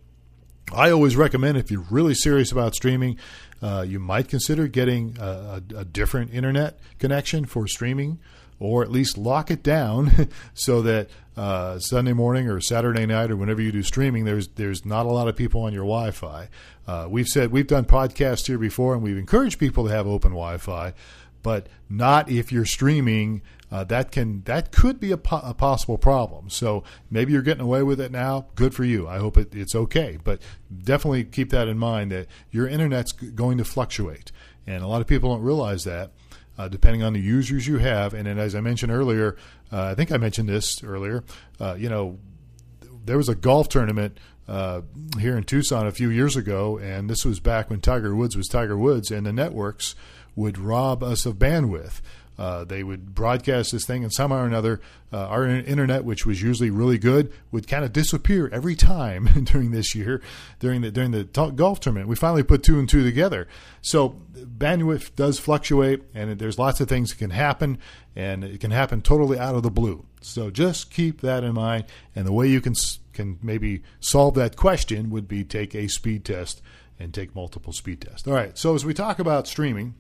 I 0.73 0.90
always 0.90 1.17
recommend 1.17 1.59
if 1.59 1.71
you're 1.71 1.87
really 1.90 2.14
serious 2.14 2.52
about 2.52 2.75
streaming, 2.75 3.19
uh, 3.62 3.85
you 3.87 3.99
might 3.99 4.29
consider 4.29 4.69
getting 4.69 5.17
a, 5.19 5.62
a, 5.75 5.79
a, 5.79 5.85
different 5.85 6.33
internet 6.33 6.79
connection 6.99 7.45
for 7.45 7.67
streaming, 7.67 8.19
or 8.59 8.83
at 8.83 8.90
least 8.90 9.19
lock 9.19 9.50
it 9.50 9.62
down 9.62 10.29
so 10.55 10.81
that 10.83 11.11
uh, 11.37 11.79
Sunday 11.79 12.12
morning 12.12 12.49
or 12.49 12.61
Saturday 12.61 13.07
night 13.07 13.31
or 13.31 13.37
whenever 13.37 13.61
you 13.61 13.73
do 13.73 13.83
streaming, 13.83 14.25
there's 14.25 14.49
there's 14.49 14.85
not 14.85 15.07
a 15.07 15.11
lot 15.11 15.29
of 15.29 15.37
people 15.37 15.62
on 15.62 15.73
your 15.73 15.85
Wi-Fi. 15.85 16.49
Uh, 16.87 17.07
we've 17.09 17.29
said 17.29 17.50
we've 17.50 17.67
done 17.67 17.85
podcasts 17.85 18.47
here 18.47 18.59
before, 18.59 18.95
and 18.95 19.02
we've 19.02 19.19
encouraged 19.19 19.59
people 19.59 19.85
to 19.87 19.90
have 19.90 20.07
open 20.07 20.31
Wi-Fi, 20.31 20.93
but 21.42 21.68
not 21.88 22.30
if 22.30 22.52
you're 22.52 22.64
streaming 22.64 23.42
uh, 23.73 23.85
that 23.85 24.11
can 24.11 24.42
that 24.44 24.73
could 24.73 24.99
be 24.99 25.12
a, 25.12 25.16
po- 25.16 25.42
a, 25.44 25.54
possible 25.54 25.97
problem. 25.97 26.50
So 26.50 26.82
maybe 27.11 27.32
you're 27.32 27.42
getting 27.42 27.62
away 27.62 27.82
with 27.82 28.00
it 28.00 28.11
now. 28.11 28.47
Good 28.56 28.75
for 28.75 28.85
you. 28.85 29.06
I 29.06 29.18
hope 29.18 29.37
it, 29.37 29.54
it's 29.54 29.75
okay. 29.75 30.18
But 30.23 30.42
definitely 30.82 31.25
keep 31.25 31.50
that 31.50 31.68
in 31.68 31.78
mind 31.78 32.11
that 32.11 32.26
your 32.50 32.66
internet's 32.66 33.12
going 33.12 33.59
to 33.59 33.64
fluctuate, 33.64 34.32
and 34.66 34.82
a 34.82 34.88
lot 34.88 35.00
of 35.00 35.06
people 35.06 35.30
don't 35.30 35.42
realize 35.42 35.85
that. 35.85 36.11
Uh, 36.59 36.68
depending 36.68 37.02
on 37.02 37.14
the 37.14 37.20
users 37.20 37.66
you 37.66 37.78
have, 37.78 38.12
and 38.12 38.28
as 38.28 38.54
I 38.54 38.61
mentioned 38.61 38.92
earlier, 38.92 39.37
uh, 39.73 39.85
I 39.85 39.94
think 39.94 40.12
I 40.12 40.18
mentioned 40.18 40.47
this 40.49 40.82
earlier. 40.85 41.25
Uh, 41.59 41.75
you 41.78 41.88
know, 41.88 42.18
there 43.06 43.16
was 43.16 43.30
a 43.30 43.35
golf 43.35 43.70
tournament 43.70 44.18
uh, 44.47 44.82
here 45.18 45.38
in 45.38 45.44
Tucson 45.44 45.87
a 45.87 45.92
few 45.92 46.11
years 46.11 46.37
ago, 46.37 46.76
and 46.76 47.09
this 47.09 47.25
was 47.25 47.40
back 47.40 47.70
when 47.70 47.80
Tiger 47.80 48.14
Woods 48.14 48.37
was 48.37 48.47
Tiger 48.47 48.76
Woods, 48.76 49.11
and 49.11 49.25
the 49.25 49.32
networks 49.32 49.94
would 50.35 50.59
rob 50.59 51.03
us 51.03 51.27
of 51.27 51.37
bandwidth. 51.37 52.01
Uh, 52.41 52.65
they 52.65 52.83
would 52.83 53.15
broadcast 53.15 53.71
this 53.71 53.85
thing, 53.85 54.03
and 54.03 54.11
somehow 54.11 54.39
or 54.39 54.47
another, 54.47 54.81
uh, 55.13 55.27
our 55.27 55.47
internet, 55.47 56.07
which 56.07 56.25
was 56.25 56.41
usually 56.41 56.71
really 56.71 56.97
good, 56.97 57.31
would 57.51 57.69
kind 57.69 57.85
of 57.85 57.93
disappear 57.93 58.49
every 58.51 58.75
time 58.75 59.25
during 59.45 59.73
this 59.73 59.95
year, 59.95 60.23
during 60.59 60.81
the 60.81 60.91
during 60.91 61.11
the 61.11 61.25
golf 61.25 61.81
tournament. 61.81 62.09
We 62.09 62.17
finally 62.17 62.43
put 62.43 62.63
two 62.63 62.79
and 62.79 62.89
two 62.89 63.05
together. 63.05 63.47
So 63.83 64.23
bandwidth 64.35 65.15
does 65.17 65.39
fluctuate, 65.39 66.05
and 66.15 66.39
there's 66.39 66.59
lots 66.59 66.81
of 66.81 66.89
things 66.89 67.11
that 67.11 67.19
can 67.19 67.29
happen, 67.29 67.77
and 68.17 68.43
it 68.43 68.59
can 68.59 68.71
happen 68.71 69.03
totally 69.03 69.39
out 69.39 69.55
of 69.55 69.63
the 69.63 69.71
blue. 69.71 70.07
So 70.23 70.51
just 70.51 70.91
keep 70.91 71.21
that 71.21 71.45
in 71.45 71.53
mind. 71.53 71.85
And 72.17 72.27
the 72.27 72.33
way 72.33 72.49
you 72.49 72.63
can 72.63 72.75
can 73.13 73.39
maybe 73.43 73.83
solve 74.01 74.33
that 74.37 74.57
question 74.57 75.11
would 75.11 75.29
be 75.29 75.45
take 75.45 75.75
a 75.75 75.89
speed 75.89 76.25
test 76.25 76.63
and 76.99 77.13
take 77.13 77.35
multiple 77.35 77.75
speed 77.75 78.01
tests. 78.01 78.27
All 78.27 78.33
right. 78.33 78.57
So 78.57 78.75
as 78.75 78.83
we 78.83 78.95
talk 78.95 79.19
about 79.19 79.47
streaming 79.47 79.95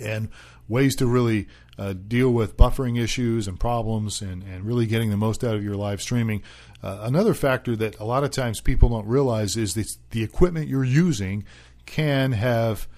and 0.00 0.28
ways 0.68 0.96
to 0.96 1.06
really 1.06 1.48
uh, 1.78 1.92
deal 1.92 2.30
with 2.30 2.56
buffering 2.56 3.00
issues 3.00 3.46
and 3.46 3.60
problems 3.60 4.22
and, 4.22 4.42
and 4.42 4.64
really 4.64 4.86
getting 4.86 5.10
the 5.10 5.16
most 5.16 5.44
out 5.44 5.54
of 5.54 5.62
your 5.62 5.76
live 5.76 6.00
streaming. 6.00 6.42
Uh, 6.82 7.00
another 7.02 7.34
factor 7.34 7.76
that 7.76 7.98
a 7.98 8.04
lot 8.04 8.24
of 8.24 8.30
times 8.30 8.60
people 8.60 8.88
don't 8.88 9.06
realize 9.06 9.56
is 9.56 9.74
that 9.74 9.86
the 10.10 10.22
equipment 10.22 10.68
you're 10.68 10.84
using 10.84 11.44
can 11.84 12.32
have 12.32 12.88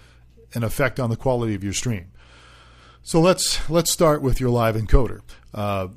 an 0.55 0.62
effect 0.62 0.99
on 0.99 1.11
the 1.11 1.17
quality 1.17 1.55
of 1.55 1.62
your 1.62 1.73
stream. 1.73 2.11
So 3.02 3.21
let's 3.21 3.69
let's 3.71 3.90
start 3.90 4.23
with 4.23 4.40
your 4.40 4.50
live 4.50 4.75
encoder. 4.76 5.21
Uh, 5.55 5.88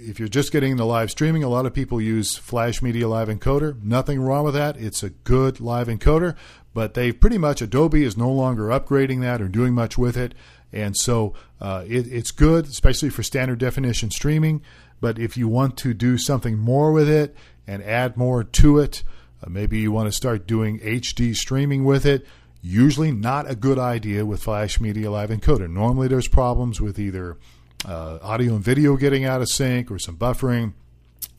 if 0.00 0.18
you're 0.18 0.28
just 0.28 0.52
getting 0.52 0.76
the 0.76 0.84
live 0.84 1.10
streaming, 1.10 1.42
a 1.42 1.48
lot 1.48 1.66
of 1.66 1.74
people 1.74 2.00
use 2.00 2.36
Flash 2.36 2.80
Media 2.82 3.08
Live 3.08 3.28
Encoder. 3.28 3.82
Nothing 3.82 4.20
wrong 4.20 4.44
with 4.44 4.54
that. 4.54 4.76
It's 4.76 5.02
a 5.02 5.10
good 5.10 5.60
live 5.60 5.88
encoder, 5.88 6.36
but 6.78 6.94
they 6.94 7.10
pretty 7.10 7.38
much 7.38 7.60
Adobe 7.60 8.04
is 8.04 8.16
no 8.16 8.30
longer 8.30 8.68
upgrading 8.68 9.20
that 9.22 9.42
or 9.42 9.48
doing 9.48 9.74
much 9.74 9.98
with 9.98 10.16
it, 10.16 10.32
and 10.72 10.96
so 10.96 11.34
uh, 11.60 11.82
it, 11.88 12.06
it's 12.06 12.30
good, 12.30 12.66
especially 12.66 13.10
for 13.10 13.24
standard 13.24 13.58
definition 13.58 14.12
streaming. 14.12 14.62
But 15.00 15.18
if 15.18 15.36
you 15.36 15.48
want 15.48 15.76
to 15.78 15.92
do 15.92 16.16
something 16.16 16.56
more 16.56 16.92
with 16.92 17.08
it 17.08 17.34
and 17.66 17.82
add 17.82 18.16
more 18.16 18.44
to 18.44 18.78
it, 18.78 19.02
uh, 19.42 19.50
maybe 19.50 19.80
you 19.80 19.90
want 19.90 20.06
to 20.06 20.12
start 20.12 20.46
doing 20.46 20.78
HD 20.78 21.34
streaming 21.34 21.82
with 21.82 22.06
it. 22.06 22.24
Usually 22.62 23.10
not 23.10 23.50
a 23.50 23.56
good 23.56 23.80
idea 23.80 24.24
with 24.24 24.44
Flash 24.44 24.78
Media 24.80 25.10
Live 25.10 25.30
Encoder. 25.30 25.68
Normally 25.68 26.06
there's 26.06 26.28
problems 26.28 26.80
with 26.80 26.96
either 26.96 27.38
uh, 27.86 28.20
audio 28.22 28.54
and 28.54 28.62
video 28.62 28.96
getting 28.96 29.24
out 29.24 29.40
of 29.40 29.48
sync 29.48 29.90
or 29.90 29.98
some 29.98 30.16
buffering. 30.16 30.74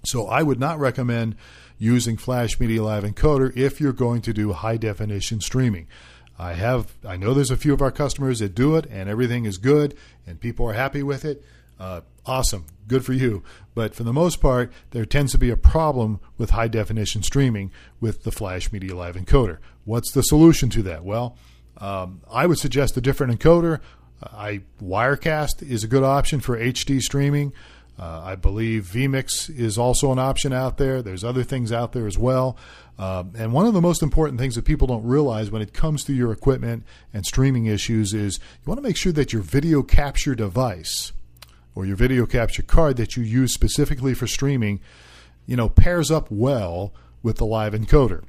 So 0.03 0.27
I 0.27 0.44
would 0.44 0.60
not 0.60 0.79
recommend 0.79 1.36
using 1.77 2.18
Flash 2.18 2.60
Media 2.60 2.84
Live 2.84 3.03
Encoder 3.03 3.56
if 3.56 3.79
you're 3.79 3.94
going 3.94 4.22
to 4.22 4.34
do 4.34 4.53
high 4.53 4.77
definition 4.77 5.41
streaming. 5.41 5.88
I 6.38 6.53
have 6.53 6.98
I 7.06 7.18
know 7.18 7.34
there's 7.34 7.51
a 7.51 7.58
few 7.58 7.74
of 7.74 7.82
our 7.82 7.91
customers 7.91 8.39
that 8.39 8.56
do 8.56 8.75
it 8.77 8.86
and 8.89 9.10
everything 9.10 9.46
is 9.46 9.58
good 9.58 9.96
and 10.25 10.39
people 10.39 10.68
are 10.68 10.74
happy 10.74 11.03
with 11.03 11.25
it. 11.25 11.44
Uh, 11.77 12.01
awesome, 12.25 12.65
good 12.88 13.06
for 13.06 13.13
you. 13.13 13.44
But 13.74 13.94
for 13.94 14.03
the 14.03 14.13
most 14.13 14.41
part, 14.41 14.72
there 14.91 15.06
tends 15.06 15.32
to 15.34 15.38
be 15.38 15.50
a 15.50 15.58
problem 15.58 16.20
with 16.38 16.51
high 16.51 16.68
definition 16.68 17.24
streaming 17.24 17.72
with 18.00 18.24
the 18.24 18.32
Flash 18.32 18.72
Media 18.72 18.96
Live 18.96 19.15
encoder. 19.15 19.60
What's 19.86 20.12
the 20.12 20.22
solution 20.22 20.70
to 20.72 20.84
that? 20.84 21.03
Well, 21.03 21.38
um, 21.77 22.22
I 22.29 22.46
would 22.46 22.60
suggest 22.60 22.98
a 22.98 23.01
different 23.01 23.38
encoder. 23.38 23.79
I 24.22 24.62
Wirecast 24.82 25.62
is 25.62 25.84
a 25.84 25.88
good 25.88 26.03
option 26.03 26.41
for 26.41 26.58
HD 26.58 27.01
streaming. 27.01 27.53
Uh, 28.00 28.22
I 28.24 28.36
believe 28.36 28.89
vMix 28.94 29.50
is 29.50 29.77
also 29.77 30.13
an 30.13 30.20
option 30.20 30.53
out 30.53 30.77
there. 30.77 31.01
There's 31.01 31.25
other 31.25 31.44
things 31.44 31.74
out 31.74 31.91
there 31.91 32.08
as 32.08 32.18
well. 32.18 32.56
Um, 32.98 33.34
and 33.38 33.51
one 33.51 33.65
of 33.65 33.74
the 33.74 33.82
most 33.82 34.01
important 34.01 34.39
things 34.39 34.56
that 34.56 34.63
people 34.63 34.88
don't 34.88 35.03
realize 35.03 35.51
when 35.51 35.62
it 35.62 35.74
comes 35.74 36.06
to 36.06 36.13
your 36.13 36.32
equipment 36.32 36.86
and 37.13 37.25
streaming 37.25 37.65
issues 37.65 38.13
is 38.13 38.39
you 38.39 38.70
want 38.70 38.77
to 38.77 38.88
make 38.88 38.96
sure 38.96 39.12
that 39.12 39.34
your 39.34 39.41
video 39.41 39.84
capture 39.84 40.34
device 40.34 41.12
or 41.75 41.86
your 41.86 41.98
video 41.98 42.25
capture 42.25 42.63
card 42.63 42.96
that 42.98 43.18
you 43.18 43.24
use 43.24 43.53
specifically 43.53 44.13
for 44.13 44.27
streaming, 44.27 44.79
you 45.46 45.58
know, 45.58 45.68
pairs 45.68 46.10
up 46.10 46.32
well 46.32 46.94
with 47.22 47.38
the 47.38 47.46
live 47.46 47.74
encoder. 47.74 48.24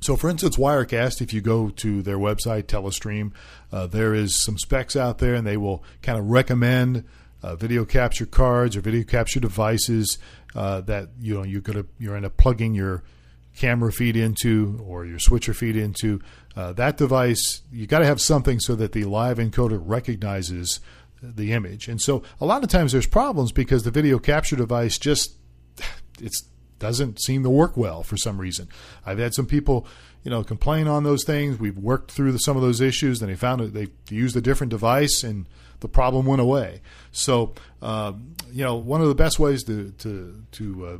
So, 0.00 0.16
for 0.16 0.28
instance, 0.28 0.56
Wirecast, 0.56 1.22
if 1.22 1.32
you 1.32 1.40
go 1.40 1.70
to 1.70 2.02
their 2.02 2.18
website, 2.18 2.64
Telestream, 2.64 3.32
uh, 3.72 3.86
there 3.86 4.14
is 4.14 4.42
some 4.42 4.58
specs 4.58 4.96
out 4.96 5.16
there, 5.18 5.34
and 5.34 5.46
they 5.46 5.56
will 5.56 5.82
kind 6.02 6.18
of 6.18 6.26
recommend 6.26 7.04
uh, 7.44 7.56
video 7.56 7.84
capture 7.84 8.24
cards 8.24 8.74
or 8.74 8.80
video 8.80 9.04
capture 9.04 9.38
devices 9.38 10.18
uh, 10.54 10.80
that 10.80 11.10
you 11.20 11.34
know 11.34 11.42
you're 11.42 11.60
gonna 11.60 11.84
you're 11.98 12.16
end 12.16 12.24
up 12.24 12.36
plugging 12.38 12.74
your 12.74 13.02
camera 13.54 13.92
feed 13.92 14.16
into 14.16 14.80
or 14.84 15.04
your 15.04 15.18
switcher 15.18 15.52
feed 15.52 15.76
into. 15.76 16.20
Uh, 16.56 16.72
that 16.72 16.96
device, 16.96 17.62
you 17.70 17.86
got 17.86 18.00
to 18.00 18.06
have 18.06 18.20
something 18.20 18.58
so 18.58 18.74
that 18.74 18.92
the 18.92 19.04
live 19.04 19.38
encoder 19.38 19.80
recognizes 19.80 20.80
the 21.22 21.52
image. 21.52 21.86
And 21.86 22.00
so 22.00 22.22
a 22.40 22.46
lot 22.46 22.64
of 22.64 22.70
times 22.70 22.92
there's 22.92 23.06
problems 23.06 23.52
because 23.52 23.84
the 23.84 23.90
video 23.90 24.18
capture 24.18 24.56
device 24.56 24.98
just 24.98 25.34
it 26.20 26.32
doesn't 26.78 27.20
seem 27.20 27.42
to 27.42 27.50
work 27.50 27.76
well 27.76 28.02
for 28.02 28.16
some 28.16 28.38
reason. 28.38 28.68
I've 29.04 29.18
had 29.18 29.34
some 29.34 29.46
people, 29.46 29.86
you 30.22 30.30
know, 30.30 30.42
complain 30.42 30.88
on 30.88 31.04
those 31.04 31.24
things. 31.24 31.58
We've 31.58 31.78
worked 31.78 32.10
through 32.10 32.32
the, 32.32 32.38
some 32.38 32.56
of 32.56 32.62
those 32.62 32.80
issues, 32.80 33.20
and 33.20 33.30
they 33.30 33.36
found 33.36 33.60
that 33.60 33.74
they 33.74 33.88
used 34.14 34.36
a 34.36 34.40
different 34.40 34.70
device, 34.70 35.22
and 35.22 35.46
the 35.84 35.88
problem 35.90 36.24
went 36.24 36.40
away. 36.40 36.80
So, 37.12 37.52
uh, 37.82 38.14
you 38.50 38.64
know, 38.64 38.76
one 38.76 39.02
of 39.02 39.08
the 39.08 39.14
best 39.14 39.38
ways 39.38 39.62
to 39.64 39.90
to 39.98 40.42
to 40.52 40.86
uh, 40.86 40.98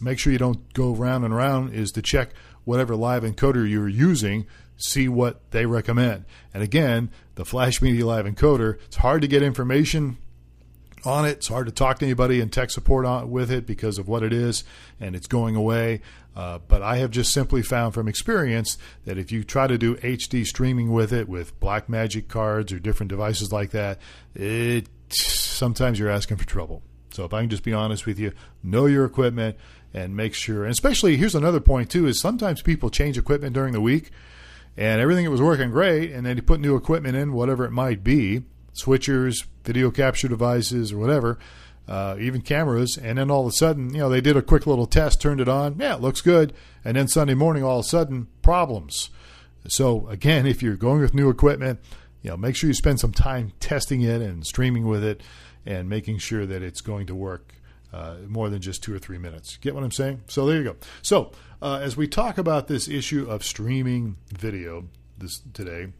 make 0.00 0.18
sure 0.18 0.32
you 0.32 0.38
don't 0.38 0.72
go 0.72 0.94
round 0.94 1.26
and 1.26 1.34
around 1.34 1.74
is 1.74 1.92
to 1.92 2.00
check 2.00 2.30
whatever 2.64 2.96
live 2.96 3.22
encoder 3.22 3.68
you're 3.68 3.86
using 3.86 4.46
see 4.76 5.08
what 5.08 5.50
they 5.50 5.66
recommend. 5.66 6.24
And 6.52 6.62
again, 6.62 7.10
the 7.34 7.44
Flash 7.44 7.80
Media 7.80 8.06
Live 8.06 8.26
encoder, 8.26 8.78
it's 8.86 8.96
hard 8.96 9.22
to 9.22 9.28
get 9.28 9.42
information 9.42 10.18
on 11.06 11.24
it. 11.24 11.32
It's 11.32 11.48
hard 11.48 11.66
to 11.66 11.72
talk 11.72 11.98
to 11.98 12.04
anybody 12.04 12.40
in 12.40 12.50
tech 12.50 12.70
support 12.70 13.06
on, 13.06 13.30
with 13.30 13.50
it 13.50 13.66
because 13.66 13.98
of 13.98 14.08
what 14.08 14.22
it 14.22 14.32
is, 14.32 14.64
and 15.00 15.14
it's 15.14 15.26
going 15.26 15.56
away. 15.56 16.00
Uh, 16.36 16.58
but 16.66 16.82
I 16.82 16.96
have 16.96 17.10
just 17.10 17.32
simply 17.32 17.62
found 17.62 17.94
from 17.94 18.08
experience 18.08 18.76
that 19.04 19.18
if 19.18 19.30
you 19.30 19.44
try 19.44 19.66
to 19.66 19.78
do 19.78 19.96
HD 19.96 20.44
streaming 20.44 20.92
with 20.92 21.12
it, 21.12 21.28
with 21.28 21.58
Blackmagic 21.60 22.28
cards 22.28 22.72
or 22.72 22.78
different 22.78 23.10
devices 23.10 23.52
like 23.52 23.70
that, 23.70 23.98
it 24.34 24.88
sometimes 25.10 25.98
you're 25.98 26.10
asking 26.10 26.38
for 26.38 26.46
trouble. 26.46 26.82
So 27.12 27.24
if 27.24 27.32
I 27.32 27.40
can 27.40 27.50
just 27.50 27.62
be 27.62 27.72
honest 27.72 28.06
with 28.06 28.18
you, 28.18 28.32
know 28.62 28.86
your 28.86 29.04
equipment 29.04 29.56
and 29.92 30.16
make 30.16 30.34
sure. 30.34 30.64
And 30.64 30.72
especially 30.72 31.16
here's 31.16 31.36
another 31.36 31.60
point 31.60 31.90
too: 31.90 32.06
is 32.06 32.20
sometimes 32.20 32.62
people 32.62 32.90
change 32.90 33.16
equipment 33.16 33.54
during 33.54 33.72
the 33.72 33.80
week 33.80 34.10
and 34.76 35.00
everything 35.00 35.28
was 35.30 35.42
working 35.42 35.70
great. 35.70 36.12
And 36.12 36.26
then 36.26 36.36
you 36.36 36.42
put 36.42 36.60
new 36.60 36.76
equipment 36.76 37.16
in, 37.16 37.32
whatever 37.32 37.64
it 37.64 37.70
might 37.70 38.02
be, 38.02 38.42
switchers, 38.74 39.44
video 39.64 39.90
capture 39.90 40.28
devices, 40.28 40.92
or 40.92 40.98
whatever, 40.98 41.38
uh, 41.88 42.16
even 42.18 42.40
cameras. 42.40 42.96
And 42.96 43.18
then 43.18 43.30
all 43.30 43.42
of 43.42 43.48
a 43.48 43.52
sudden, 43.52 43.94
you 43.94 44.00
know, 44.00 44.08
they 44.08 44.20
did 44.20 44.36
a 44.36 44.42
quick 44.42 44.66
little 44.66 44.86
test, 44.86 45.20
turned 45.20 45.40
it 45.40 45.48
on, 45.48 45.76
yeah, 45.78 45.94
it 45.94 46.00
looks 46.00 46.20
good. 46.20 46.52
And 46.84 46.96
then 46.96 47.08
Sunday 47.08 47.34
morning, 47.34 47.62
all 47.62 47.80
of 47.80 47.84
a 47.84 47.88
sudden, 47.88 48.28
problems. 48.42 49.10
So 49.68 50.06
again, 50.08 50.46
if 50.46 50.62
you're 50.62 50.76
going 50.76 51.00
with 51.00 51.14
new 51.14 51.30
equipment, 51.30 51.80
you 52.22 52.30
know, 52.30 52.36
make 52.36 52.56
sure 52.56 52.68
you 52.68 52.74
spend 52.74 53.00
some 53.00 53.12
time 53.12 53.52
testing 53.60 54.00
it 54.00 54.22
and 54.22 54.46
streaming 54.46 54.86
with 54.86 55.04
it, 55.04 55.22
and 55.66 55.88
making 55.88 56.18
sure 56.18 56.46
that 56.46 56.62
it's 56.62 56.80
going 56.80 57.06
to 57.06 57.14
work 57.14 57.54
uh, 57.92 58.16
more 58.26 58.50
than 58.50 58.60
just 58.60 58.82
two 58.82 58.94
or 58.94 58.98
three 58.98 59.18
minutes. 59.18 59.56
Get 59.58 59.74
what 59.74 59.84
I'm 59.84 59.90
saying? 59.90 60.22
So 60.26 60.46
there 60.46 60.58
you 60.58 60.64
go. 60.64 60.76
So 61.02 61.32
uh, 61.62 61.80
as 61.82 61.96
we 61.96 62.08
talk 62.08 62.38
about 62.38 62.66
this 62.66 62.88
issue 62.88 63.28
of 63.28 63.44
streaming 63.44 64.16
video 64.28 64.88
this 65.18 65.42
today, 65.52 65.92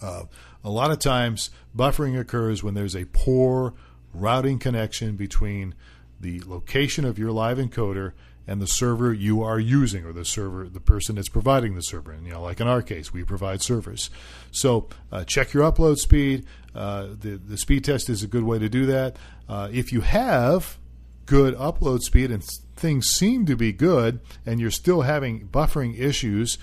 uh, 0.00 0.24
a 0.64 0.70
lot 0.70 0.90
of 0.90 0.98
times 0.98 1.50
buffering 1.76 2.18
occurs 2.18 2.62
when 2.62 2.74
there's 2.74 2.96
a 2.96 3.06
poor 3.06 3.74
routing 4.12 4.58
connection 4.58 5.16
between 5.16 5.74
the 6.20 6.42
location 6.46 7.04
of 7.04 7.18
your 7.18 7.30
live 7.30 7.58
encoder 7.58 8.12
and 8.46 8.62
the 8.62 8.66
server 8.66 9.12
you 9.12 9.42
are 9.42 9.60
using 9.60 10.04
or 10.04 10.12
the 10.12 10.24
server 10.24 10.68
the 10.68 10.80
person 10.80 11.16
that's 11.16 11.28
providing 11.28 11.74
the 11.74 11.82
server. 11.82 12.12
And 12.12 12.26
you 12.26 12.32
know 12.32 12.42
like 12.42 12.60
in 12.60 12.66
our 12.66 12.82
case 12.82 13.12
we 13.12 13.22
provide 13.22 13.62
servers. 13.62 14.10
So 14.50 14.88
uh, 15.12 15.24
check 15.24 15.52
your 15.52 15.70
upload 15.70 15.98
speed. 15.98 16.46
Uh, 16.74 17.08
the, 17.20 17.36
the 17.36 17.58
speed 17.58 17.84
test 17.84 18.08
is 18.08 18.22
a 18.22 18.26
good 18.26 18.44
way 18.44 18.58
to 18.58 18.68
do 18.68 18.86
that. 18.86 19.16
Uh, 19.48 19.68
if 19.70 19.92
you 19.92 20.00
have 20.00 20.78
good 21.26 21.54
upload 21.56 22.00
speed 22.00 22.30
and 22.30 22.42
things 22.74 23.06
seem 23.06 23.44
to 23.44 23.54
be 23.54 23.72
good 23.72 24.18
and 24.46 24.60
you're 24.60 24.70
still 24.70 25.02
having 25.02 25.46
buffering 25.48 25.98
issues, 25.98 26.58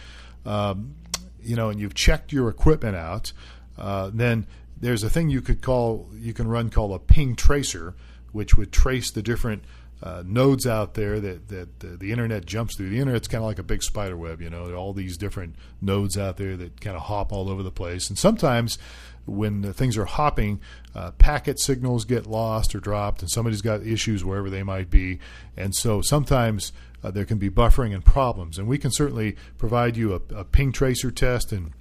um, 0.46 0.96
you 1.42 1.56
know, 1.56 1.70
and 1.70 1.80
you've 1.80 1.94
checked 1.94 2.34
your 2.34 2.50
equipment 2.50 2.96
out, 2.96 3.32
uh, 3.78 4.12
then 4.14 4.48
there's 4.78 5.04
a 5.04 5.10
thing 5.10 5.30
you 5.30 5.42
could 5.42 5.62
call 5.62 6.10
you 6.16 6.34
can 6.34 6.48
run 6.48 6.70
called 6.70 6.92
a 6.94 7.00
ping 7.00 7.36
tracer, 7.36 7.96
which 8.32 8.56
would 8.56 8.72
trace 8.72 9.12
the 9.12 9.22
different 9.22 9.64
uh, 10.04 10.24
nodes 10.26 10.68
out 10.68 10.94
there 10.94 11.20
that 11.20 11.48
that 11.48 11.80
the, 11.80 11.88
the, 11.88 12.12
internet 12.12 12.46
jumps 12.46 12.76
through. 12.76 12.90
The 12.90 13.00
internet's 13.00 13.28
kind 13.28 13.44
of 13.44 13.48
like 13.48 13.60
a 13.60 13.64
big 13.64 13.82
spider 13.82 14.18
web, 14.18 14.42
you 14.42 14.50
know, 14.50 14.74
all 14.76 14.94
these 14.94 15.18
different 15.18 15.56
nodes 15.82 16.18
out 16.18 16.38
there 16.38 16.58
that 16.58 16.82
kind 16.82 16.96
of 16.96 17.04
hop 17.04 17.32
all 17.32 17.50
over 17.50 17.64
the 17.64 17.72
place. 17.72 18.10
And 18.10 18.18
sometimes 18.18 18.78
when 19.26 19.74
things 19.74 19.98
are 19.98 20.06
hopping, 20.06 20.60
uh, 20.94 21.12
packet 21.12 21.60
signals 21.60 22.06
get 22.06 22.28
lost 22.28 22.76
or 22.76 22.80
dropped, 22.80 23.22
and 23.22 23.32
somebody's 23.32 23.62
got 23.62 23.86
issues 23.86 24.24
wherever 24.24 24.50
they 24.50 24.64
might 24.64 24.90
be. 24.90 25.20
And 25.58 25.74
so 25.74 26.02
sometimes 26.02 26.72
uh, 27.04 27.12
there 27.12 27.26
can 27.26 27.38
be 27.38 27.50
buffering 27.50 27.94
and 27.94 28.04
problems. 28.04 28.58
And 28.58 28.68
we 28.68 28.78
can 28.78 28.92
certainly 28.92 29.36
provide 29.58 29.98
you 29.98 30.14
a, 30.14 30.36
a, 30.36 30.44
ping 30.44 30.72
tracer 30.72 31.12
test 31.12 31.52
and 31.52 31.72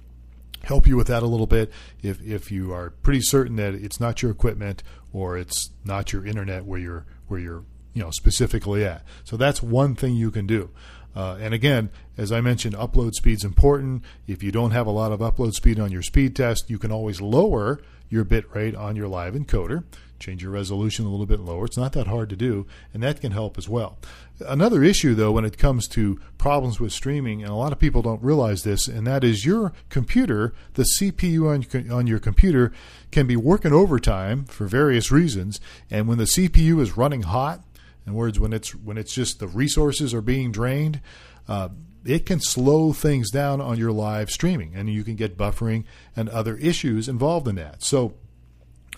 help 0.63 0.87
you 0.87 0.97
with 0.97 1.07
that 1.07 1.23
a 1.23 1.27
little 1.27 1.47
bit 1.47 1.71
if, 2.01 2.21
if 2.21 2.51
you 2.51 2.73
are 2.73 2.89
pretty 2.89 3.21
certain 3.21 3.55
that 3.57 3.73
it's 3.75 3.99
not 3.99 4.21
your 4.21 4.31
equipment 4.31 4.83
or 5.13 5.37
it's 5.37 5.69
not 5.83 6.11
your 6.11 6.25
internet 6.25 6.65
where 6.65 6.79
you're 6.79 7.05
where 7.27 7.39
you're 7.39 7.63
you 7.93 8.01
know 8.01 8.11
specifically 8.11 8.85
at. 8.85 9.03
So 9.23 9.37
that's 9.37 9.61
one 9.61 9.95
thing 9.95 10.15
you 10.15 10.31
can 10.31 10.45
do. 10.45 10.69
Uh, 11.15 11.37
and 11.39 11.53
again, 11.53 11.89
as 12.17 12.31
I 12.31 12.41
mentioned, 12.41 12.75
upload 12.75 13.13
speed 13.13 13.37
is 13.37 13.43
important. 13.43 14.03
If 14.27 14.43
you 14.43 14.51
don't 14.51 14.71
have 14.71 14.87
a 14.87 14.91
lot 14.91 15.11
of 15.11 15.21
upload 15.21 15.53
speed 15.53 15.79
on 15.79 15.91
your 15.91 16.01
speed 16.01 16.35
test, 16.35 16.69
you 16.69 16.77
can 16.77 16.91
always 16.91 17.21
lower 17.21 17.79
your 18.09 18.23
bit 18.23 18.53
rate 18.53 18.75
on 18.75 18.95
your 18.95 19.07
live 19.07 19.33
encoder. 19.33 19.83
Change 20.19 20.43
your 20.43 20.51
resolution 20.51 21.05
a 21.05 21.09
little 21.09 21.25
bit 21.25 21.41
lower. 21.41 21.65
It's 21.65 21.77
not 21.77 21.91
that 21.93 22.07
hard 22.07 22.29
to 22.29 22.35
do, 22.35 22.65
and 22.93 23.03
that 23.03 23.19
can 23.19 23.31
help 23.31 23.57
as 23.57 23.67
well. 23.67 23.97
Another 24.39 24.83
issue, 24.83 25.13
though, 25.13 25.33
when 25.33 25.45
it 25.45 25.57
comes 25.57 25.87
to 25.89 26.19
problems 26.37 26.79
with 26.79 26.93
streaming, 26.93 27.41
and 27.41 27.51
a 27.51 27.55
lot 27.55 27.73
of 27.73 27.79
people 27.79 28.01
don't 28.01 28.23
realize 28.23 28.63
this, 28.63 28.87
and 28.87 29.05
that 29.07 29.23
is 29.23 29.45
your 29.45 29.73
computer, 29.89 30.53
the 30.75 30.85
CPU 30.99 31.49
on, 31.49 31.91
on 31.91 32.07
your 32.07 32.19
computer, 32.19 32.71
can 33.11 33.27
be 33.27 33.35
working 33.35 33.73
overtime 33.73 34.45
for 34.45 34.67
various 34.67 35.11
reasons. 35.11 35.59
And 35.91 36.07
when 36.07 36.17
the 36.17 36.23
CPU 36.23 36.79
is 36.79 36.97
running 36.97 37.23
hot, 37.23 37.61
in 38.05 38.13
words, 38.13 38.39
when 38.39 38.53
it's 38.53 38.75
when 38.75 38.97
it's 38.97 39.13
just 39.13 39.39
the 39.39 39.47
resources 39.47 40.13
are 40.13 40.21
being 40.21 40.51
drained, 40.51 41.01
uh, 41.47 41.69
it 42.05 42.25
can 42.25 42.39
slow 42.39 42.93
things 42.93 43.31
down 43.31 43.59
on 43.59 43.77
your 43.77 43.91
live 43.91 44.29
streaming, 44.29 44.73
and 44.75 44.89
you 44.89 45.03
can 45.03 45.15
get 45.15 45.37
buffering 45.37 45.85
and 46.15 46.29
other 46.29 46.55
issues 46.57 47.09
involved 47.09 47.47
in 47.47 47.55
that. 47.55 47.83
So 47.83 48.13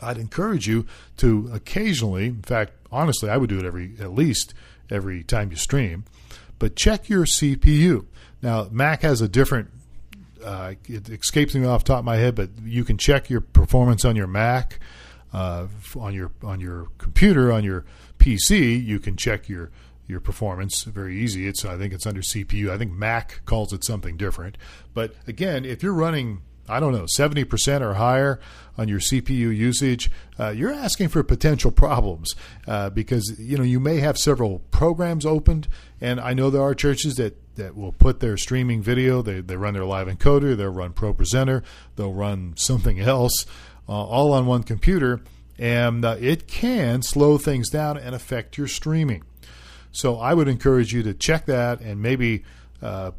I'd 0.02 0.18
encourage 0.18 0.68
you 0.68 0.86
to 1.18 1.50
occasionally, 1.54 2.26
in 2.26 2.42
fact, 2.42 2.74
honestly, 2.92 3.30
I 3.30 3.38
would 3.38 3.50
do 3.50 3.60
it 3.60 3.66
every 3.66 3.94
at 4.00 4.12
least 4.12 4.54
every 4.90 5.24
time 5.24 5.52
you 5.52 5.58
stream, 5.58 6.04
but 6.60 6.76
check 6.76 7.10
your 7.10 7.26
CPU. 7.26 8.06
Now, 8.42 8.68
Mac 8.72 9.02
has 9.02 9.22
a 9.22 9.28
different. 9.28 9.70
Uh, 10.44 10.76
it 10.86 11.10
escapes 11.10 11.56
me 11.56 11.66
off 11.66 11.84
the 11.84 11.88
top 11.88 12.00
of 12.00 12.06
my 12.06 12.18
head, 12.18 12.36
but 12.36 12.50
you 12.64 12.84
can 12.84 12.98
check 12.98 13.30
your 13.30 13.42
performance 13.42 14.06
on 14.06 14.16
your 14.16 14.28
Mac, 14.28 14.80
uh, 15.34 15.68
on 15.96 16.14
your 16.14 16.32
on 16.44 16.60
your 16.60 16.88
computer, 16.98 17.52
on 17.52 17.64
your 17.64 17.86
PC. 18.28 18.84
You 18.84 19.00
can 19.00 19.16
check 19.16 19.48
your 19.48 19.72
your 20.06 20.20
performance 20.20 20.84
very 20.84 21.18
easy. 21.18 21.48
It's 21.48 21.66
I 21.66 21.78
think 21.78 21.94
it's 21.94 22.06
under 22.06 22.22
CPU. 22.22 22.70
I 22.70 22.78
think 22.78 22.92
Mac 22.92 23.42
calls 23.46 23.74
it 23.74 23.84
something 23.84 24.18
different. 24.18 24.58
But 24.94 25.14
again, 25.28 25.66
if 25.66 25.84
you're 25.84 25.94
running 25.94 26.42
I 26.70 26.82
don't 26.82 26.92
know, 26.92 27.06
70% 27.18 27.80
or 27.80 27.94
higher 27.94 28.42
on 28.78 28.90
your 28.90 29.00
CPU 29.00 29.56
usage, 29.56 30.12
uh, 30.38 30.50
you're 30.50 30.74
asking 30.74 31.08
for 31.08 31.24
potential 31.24 31.72
problems 31.72 32.36
uh, 32.68 32.90
because 32.90 33.40
you 33.40 33.58
know 33.58 33.64
you 33.64 33.80
may 33.80 34.00
have 34.00 34.18
several 34.18 34.60
programs 34.72 35.26
opened, 35.26 35.70
and 36.02 36.20
I 36.20 36.34
know 36.34 36.50
there 36.50 36.62
are 36.62 36.76
churches 36.76 37.16
that, 37.16 37.56
that 37.56 37.78
will 37.78 37.94
put 37.94 38.20
their 38.20 38.36
streaming 38.36 38.82
video, 38.82 39.22
they, 39.22 39.40
they 39.40 39.56
run 39.56 39.76
their 39.76 39.86
live 39.86 40.08
encoder, 40.08 40.58
they'll 40.58 40.68
run 40.68 40.92
ProPresenter, 40.92 41.64
they'll 41.96 42.14
run 42.14 42.54
something 42.58 43.00
else, 43.00 43.46
uh, 43.88 43.94
all 43.94 44.34
on 44.34 44.46
one 44.46 44.64
computer, 44.64 45.22
and 45.58 46.06
uh, 46.06 46.16
it 46.20 46.48
can 46.48 47.02
slow 47.02 47.38
things 47.38 47.70
down 47.70 47.98
and 47.98 48.14
affect 48.14 48.58
your 48.58 48.68
streaming. 48.68 49.24
So 49.92 50.20
I 50.20 50.34
would 50.34 50.48
encourage 50.48 50.94
you 50.94 51.02
to 51.04 51.14
check 51.14 51.46
that 51.48 51.82
and 51.82 52.02
maybe 52.02 52.44
uh, 52.82 53.12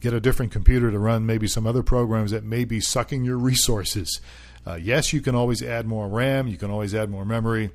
get 0.00 0.12
a 0.12 0.20
different 0.20 0.52
computer 0.52 0.90
to 0.90 0.98
run 0.98 1.26
maybe 1.26 1.46
some 1.46 1.66
other 1.66 1.82
programs 1.82 2.32
that 2.32 2.44
may 2.44 2.64
be 2.64 2.80
sucking 2.80 3.24
your 3.24 3.38
resources. 3.52 4.20
Uh, 4.66 4.74
yes, 4.74 5.12
you 5.12 5.20
can 5.20 5.34
always 5.34 5.62
add 5.62 5.86
more 5.86 6.08
RAM, 6.08 6.48
you 6.48 6.56
can 6.56 6.70
always 6.70 6.94
add 6.94 7.10
more 7.10 7.24
memory, 7.24 7.70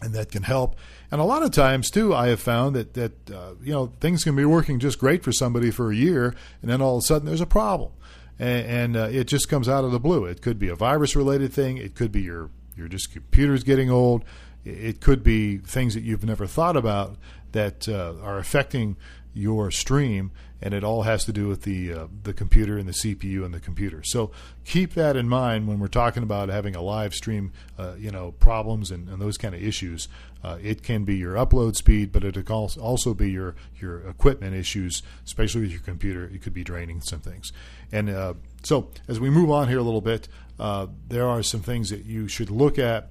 and 0.00 0.14
that 0.14 0.30
can 0.30 0.42
help. 0.42 0.76
And 1.10 1.20
a 1.20 1.24
lot 1.24 1.42
of 1.42 1.52
times 1.52 1.90
too, 1.90 2.14
I 2.14 2.28
have 2.28 2.40
found 2.40 2.74
that 2.74 2.94
that 2.94 3.30
uh, 3.30 3.54
you 3.62 3.72
know 3.72 3.92
things 4.00 4.24
can 4.24 4.34
be 4.34 4.44
working 4.44 4.78
just 4.78 4.98
great 4.98 5.22
for 5.22 5.32
somebody 5.32 5.70
for 5.70 5.90
a 5.90 5.94
year, 5.94 6.34
and 6.62 6.70
then 6.70 6.80
all 6.80 6.96
of 6.96 7.02
a 7.02 7.06
sudden 7.06 7.26
there's 7.26 7.40
a 7.40 7.46
problem, 7.46 7.92
and, 8.38 8.66
and 8.66 8.96
uh, 8.96 9.08
it 9.10 9.24
just 9.24 9.48
comes 9.48 9.68
out 9.68 9.84
of 9.84 9.92
the 9.92 10.00
blue. 10.00 10.24
It 10.24 10.42
could 10.42 10.58
be 10.58 10.68
a 10.68 10.74
virus 10.74 11.14
related 11.14 11.52
thing. 11.52 11.76
It 11.76 11.94
could 11.94 12.12
be 12.12 12.22
your 12.22 12.50
your 12.76 12.88
just 12.88 13.12
computer's 13.12 13.64
getting 13.64 13.90
old. 13.90 14.24
It 14.64 15.00
could 15.00 15.22
be 15.22 15.58
things 15.58 15.94
that 15.94 16.02
you've 16.02 16.24
never 16.24 16.46
thought 16.46 16.76
about 16.76 17.16
that 17.52 17.88
uh, 17.88 18.14
are 18.22 18.38
affecting 18.38 18.96
your 19.36 19.70
stream, 19.70 20.32
and 20.62 20.72
it 20.72 20.82
all 20.82 21.02
has 21.02 21.24
to 21.26 21.32
do 21.32 21.46
with 21.46 21.62
the 21.62 21.92
uh, 21.92 22.06
the 22.22 22.32
computer 22.32 22.78
and 22.78 22.88
the 22.88 22.92
CPU 22.92 23.44
and 23.44 23.52
the 23.52 23.60
computer. 23.60 24.02
So 24.02 24.30
keep 24.64 24.94
that 24.94 25.14
in 25.14 25.28
mind 25.28 25.68
when 25.68 25.78
we're 25.78 25.88
talking 25.88 26.22
about 26.22 26.48
having 26.48 26.74
a 26.74 26.80
live 26.80 27.12
stream, 27.12 27.52
uh, 27.78 27.94
you 27.98 28.10
know, 28.10 28.32
problems 28.32 28.90
and, 28.90 29.08
and 29.08 29.20
those 29.20 29.36
kind 29.36 29.54
of 29.54 29.62
issues. 29.62 30.08
Uh, 30.42 30.58
it 30.62 30.82
can 30.82 31.04
be 31.04 31.16
your 31.16 31.34
upload 31.34 31.76
speed, 31.76 32.12
but 32.12 32.24
it 32.24 32.34
can 32.34 32.54
also 32.80 33.12
be 33.12 33.30
your 33.30 33.54
your 33.78 34.08
equipment 34.08 34.54
issues, 34.54 35.02
especially 35.24 35.60
with 35.60 35.70
your 35.70 35.80
computer. 35.80 36.24
It 36.24 36.40
could 36.40 36.54
be 36.54 36.64
draining 36.64 37.02
some 37.02 37.20
things. 37.20 37.52
And 37.92 38.08
uh, 38.08 38.34
so 38.62 38.88
as 39.06 39.20
we 39.20 39.28
move 39.28 39.50
on 39.50 39.68
here 39.68 39.78
a 39.78 39.82
little 39.82 40.00
bit, 40.00 40.28
uh, 40.58 40.86
there 41.08 41.26
are 41.26 41.42
some 41.42 41.60
things 41.60 41.90
that 41.90 42.04
you 42.04 42.28
should 42.28 42.50
look 42.50 42.78
at 42.78 43.10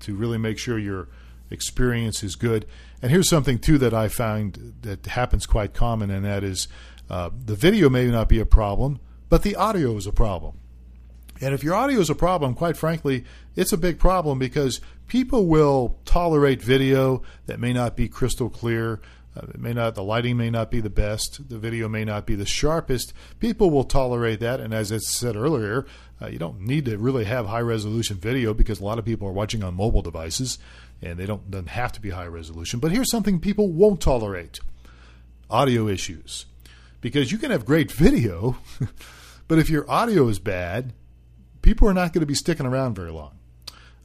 to 0.00 0.14
really 0.14 0.38
make 0.38 0.58
sure 0.58 0.78
your 0.78 1.08
experience 1.50 2.22
is 2.22 2.36
good. 2.36 2.66
And 3.02 3.10
here's 3.10 3.28
something 3.28 3.58
too 3.58 3.78
that 3.78 3.94
I 3.94 4.08
find 4.08 4.74
that 4.82 5.06
happens 5.06 5.46
quite 5.46 5.74
common, 5.74 6.10
and 6.10 6.24
that 6.24 6.42
is 6.42 6.68
uh, 7.08 7.30
the 7.44 7.54
video 7.54 7.88
may 7.88 8.06
not 8.06 8.28
be 8.28 8.40
a 8.40 8.46
problem, 8.46 9.00
but 9.28 9.42
the 9.42 9.56
audio 9.56 9.96
is 9.96 10.06
a 10.06 10.12
problem. 10.12 10.58
And 11.40 11.52
if 11.52 11.62
your 11.62 11.74
audio 11.74 12.00
is 12.00 12.08
a 12.08 12.14
problem, 12.14 12.54
quite 12.54 12.76
frankly, 12.76 13.24
it's 13.54 13.72
a 13.72 13.76
big 13.76 13.98
problem 13.98 14.38
because 14.38 14.80
people 15.06 15.46
will 15.46 15.98
tolerate 16.04 16.62
video 16.62 17.22
that 17.46 17.60
may 17.60 17.72
not 17.72 17.96
be 17.96 18.08
crystal 18.08 18.48
clear. 18.48 19.00
Uh, 19.36 19.46
it 19.48 19.60
may 19.60 19.72
not, 19.72 19.94
the 19.94 20.02
lighting 20.02 20.36
may 20.36 20.50
not 20.50 20.70
be 20.70 20.80
the 20.80 20.88
best. 20.88 21.48
The 21.48 21.58
video 21.58 21.88
may 21.88 22.04
not 22.04 22.26
be 22.26 22.34
the 22.34 22.46
sharpest. 22.46 23.12
People 23.38 23.70
will 23.70 23.84
tolerate 23.84 24.40
that. 24.40 24.60
And 24.60 24.72
as 24.72 24.90
I 24.90 24.98
said 24.98 25.36
earlier, 25.36 25.84
uh, 26.22 26.28
you 26.28 26.38
don't 26.38 26.60
need 26.60 26.86
to 26.86 26.96
really 26.96 27.24
have 27.24 27.46
high 27.46 27.60
resolution 27.60 28.16
video 28.16 28.54
because 28.54 28.80
a 28.80 28.84
lot 28.84 28.98
of 28.98 29.04
people 29.04 29.28
are 29.28 29.32
watching 29.32 29.62
on 29.62 29.74
mobile 29.74 30.02
devices 30.02 30.58
and 31.02 31.18
they 31.18 31.26
don't 31.26 31.50
doesn't 31.50 31.68
have 31.68 31.92
to 31.92 32.00
be 32.00 32.10
high 32.10 32.26
resolution. 32.26 32.80
But 32.80 32.92
here's 32.92 33.10
something 33.10 33.40
people 33.40 33.68
won't 33.68 34.00
tolerate: 34.00 34.60
audio 35.50 35.88
issues, 35.88 36.46
because 37.00 37.32
you 37.32 37.38
can 37.38 37.50
have 37.50 37.66
great 37.66 37.92
video, 37.92 38.56
but 39.48 39.58
if 39.58 39.68
your 39.68 39.88
audio 39.90 40.28
is 40.28 40.38
bad, 40.38 40.92
people 41.62 41.88
are 41.88 41.94
not 41.94 42.12
going 42.12 42.20
to 42.20 42.26
be 42.26 42.34
sticking 42.34 42.66
around 42.66 42.94
very 42.94 43.12
long. 43.12 43.35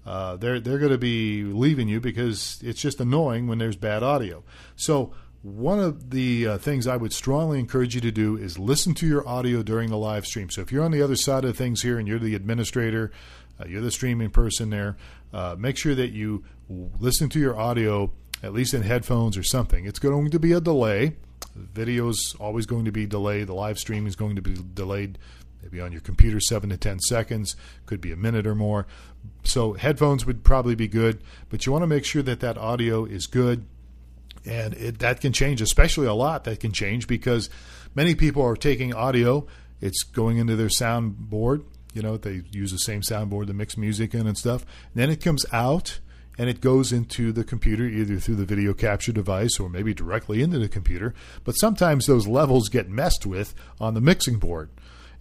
Uh, 0.06 0.36
they're 0.38 0.60
they're 0.60 0.80
going 0.80 0.92
to 0.92 0.98
be 0.98 1.44
leaving 1.44 1.88
you 1.88 2.00
because 2.00 2.60
it's 2.64 2.82
just 2.82 3.00
annoying 3.00 3.48
when 3.48 3.60
there's 3.60 3.76
bad 3.76 4.04
audio. 4.04 4.44
So 4.76 5.14
one 5.44 5.80
of 5.80 6.12
the 6.12 6.48
uh, 6.48 6.58
things 6.58 6.88
I 6.88 6.98
would 6.98 7.14
strongly 7.14 7.60
encourage 7.60 7.96
you 7.96 8.02
to 8.02 8.12
do 8.12 8.38
is 8.38 8.60
listen 8.60 8.94
to 8.96 9.08
your 9.08 9.28
audio 9.28 9.64
during 9.64 9.90
the 9.90 9.98
live 9.98 10.26
stream. 10.26 10.50
So 10.50 10.62
if 10.62 10.72
you're 10.72 10.84
on 10.84 10.92
the 10.92 11.02
other 11.02 11.16
side 11.16 11.46
of 11.46 11.58
things 11.58 11.82
here 11.82 11.98
and 11.98 12.08
you're 12.08 12.20
the 12.20 12.36
administrator, 12.36 13.12
uh, 13.60 13.66
you're 13.68 13.82
the 13.82 13.92
streaming 13.92 14.30
person 14.30 14.70
there, 14.70 14.98
uh, 15.34 15.56
make 15.58 15.78
sure 15.78 15.96
that 15.96 16.12
you 16.12 16.44
listen 17.00 17.30
to 17.30 17.40
your 17.40 17.60
audio 17.60 18.12
at 18.44 18.54
least 18.54 18.74
in 18.74 18.82
headphones 18.82 19.38
or 19.38 19.44
something. 19.44 19.86
It's 19.86 20.00
going 20.00 20.32
to 20.32 20.40
be 20.40 20.52
a 20.52 20.62
delay. 20.62 21.16
Video 21.56 22.10
is 22.10 22.36
always 22.40 22.66
going 22.66 22.86
to 22.86 22.92
be 22.92 23.06
delayed. 23.06 23.48
The 23.48 23.54
live 23.54 23.78
stream 23.78 24.08
is 24.08 24.16
going 24.16 24.36
to 24.36 24.42
be 24.42 24.56
delayed 24.74 25.18
maybe 25.62 25.80
on 25.80 25.92
your 25.92 26.02
computer 26.02 26.40
7 26.40 26.70
to 26.70 26.78
10 26.78 27.00
seconds, 27.02 27.56
could 27.86 28.02
be 28.02 28.12
a 28.12 28.18
minute 28.18 28.48
or 28.48 28.56
more. 28.56 28.88
So 29.44 29.74
headphones 29.74 30.26
would 30.26 30.44
probably 30.44 30.76
be 30.76 30.88
good, 30.88 31.22
but 31.50 31.66
you 31.66 31.72
want 31.72 31.84
to 31.84 31.88
make 31.88 32.06
sure 32.06 32.24
that 32.24 32.40
that 32.40 32.58
audio 32.58 33.06
is 33.06 33.28
good. 33.28 33.66
And 34.46 34.74
it, 34.74 35.00
that 35.00 35.22
can 35.22 35.34
change, 35.34 35.62
especially 35.62 36.08
a 36.08 36.14
lot. 36.14 36.46
That 36.46 36.60
can 36.60 36.72
change 36.72 37.08
because 37.08 37.50
many 37.94 38.16
people 38.16 38.44
are 38.44 38.56
taking 38.56 38.94
audio, 38.94 39.46
it's 39.82 40.04
going 40.04 40.38
into 40.38 40.56
their 40.56 40.68
soundboard, 40.68 41.64
you 41.94 42.02
know, 42.02 42.18
they 42.18 42.44
use 42.52 42.72
the 42.72 42.80
same 42.80 43.02
soundboard 43.02 43.48
to 43.48 43.54
mix 43.54 43.78
music 43.78 44.14
in 44.14 44.28
and 44.28 44.38
stuff. 44.38 44.66
And 44.94 45.02
then 45.02 45.10
it 45.10 45.22
comes 45.22 45.46
out 45.52 46.00
and 46.38 46.50
it 46.50 46.62
goes 46.62 46.92
into 46.92 47.32
the 47.32 47.44
computer 47.44 47.86
either 47.86 48.18
through 48.18 48.36
the 48.36 48.46
video 48.46 48.74
capture 48.74 49.12
device 49.12 49.60
or 49.60 49.70
maybe 49.70 49.94
directly 49.94 50.42
into 50.42 50.60
the 50.60 50.70
computer. 50.70 51.14
But 51.44 51.54
sometimes 51.54 52.06
those 52.06 52.28
levels 52.28 52.70
get 52.70 52.90
messed 52.90 53.26
with 53.26 53.54
on 53.80 53.94
the 53.94 54.02
mixing 54.02 54.38
board. 54.38 54.70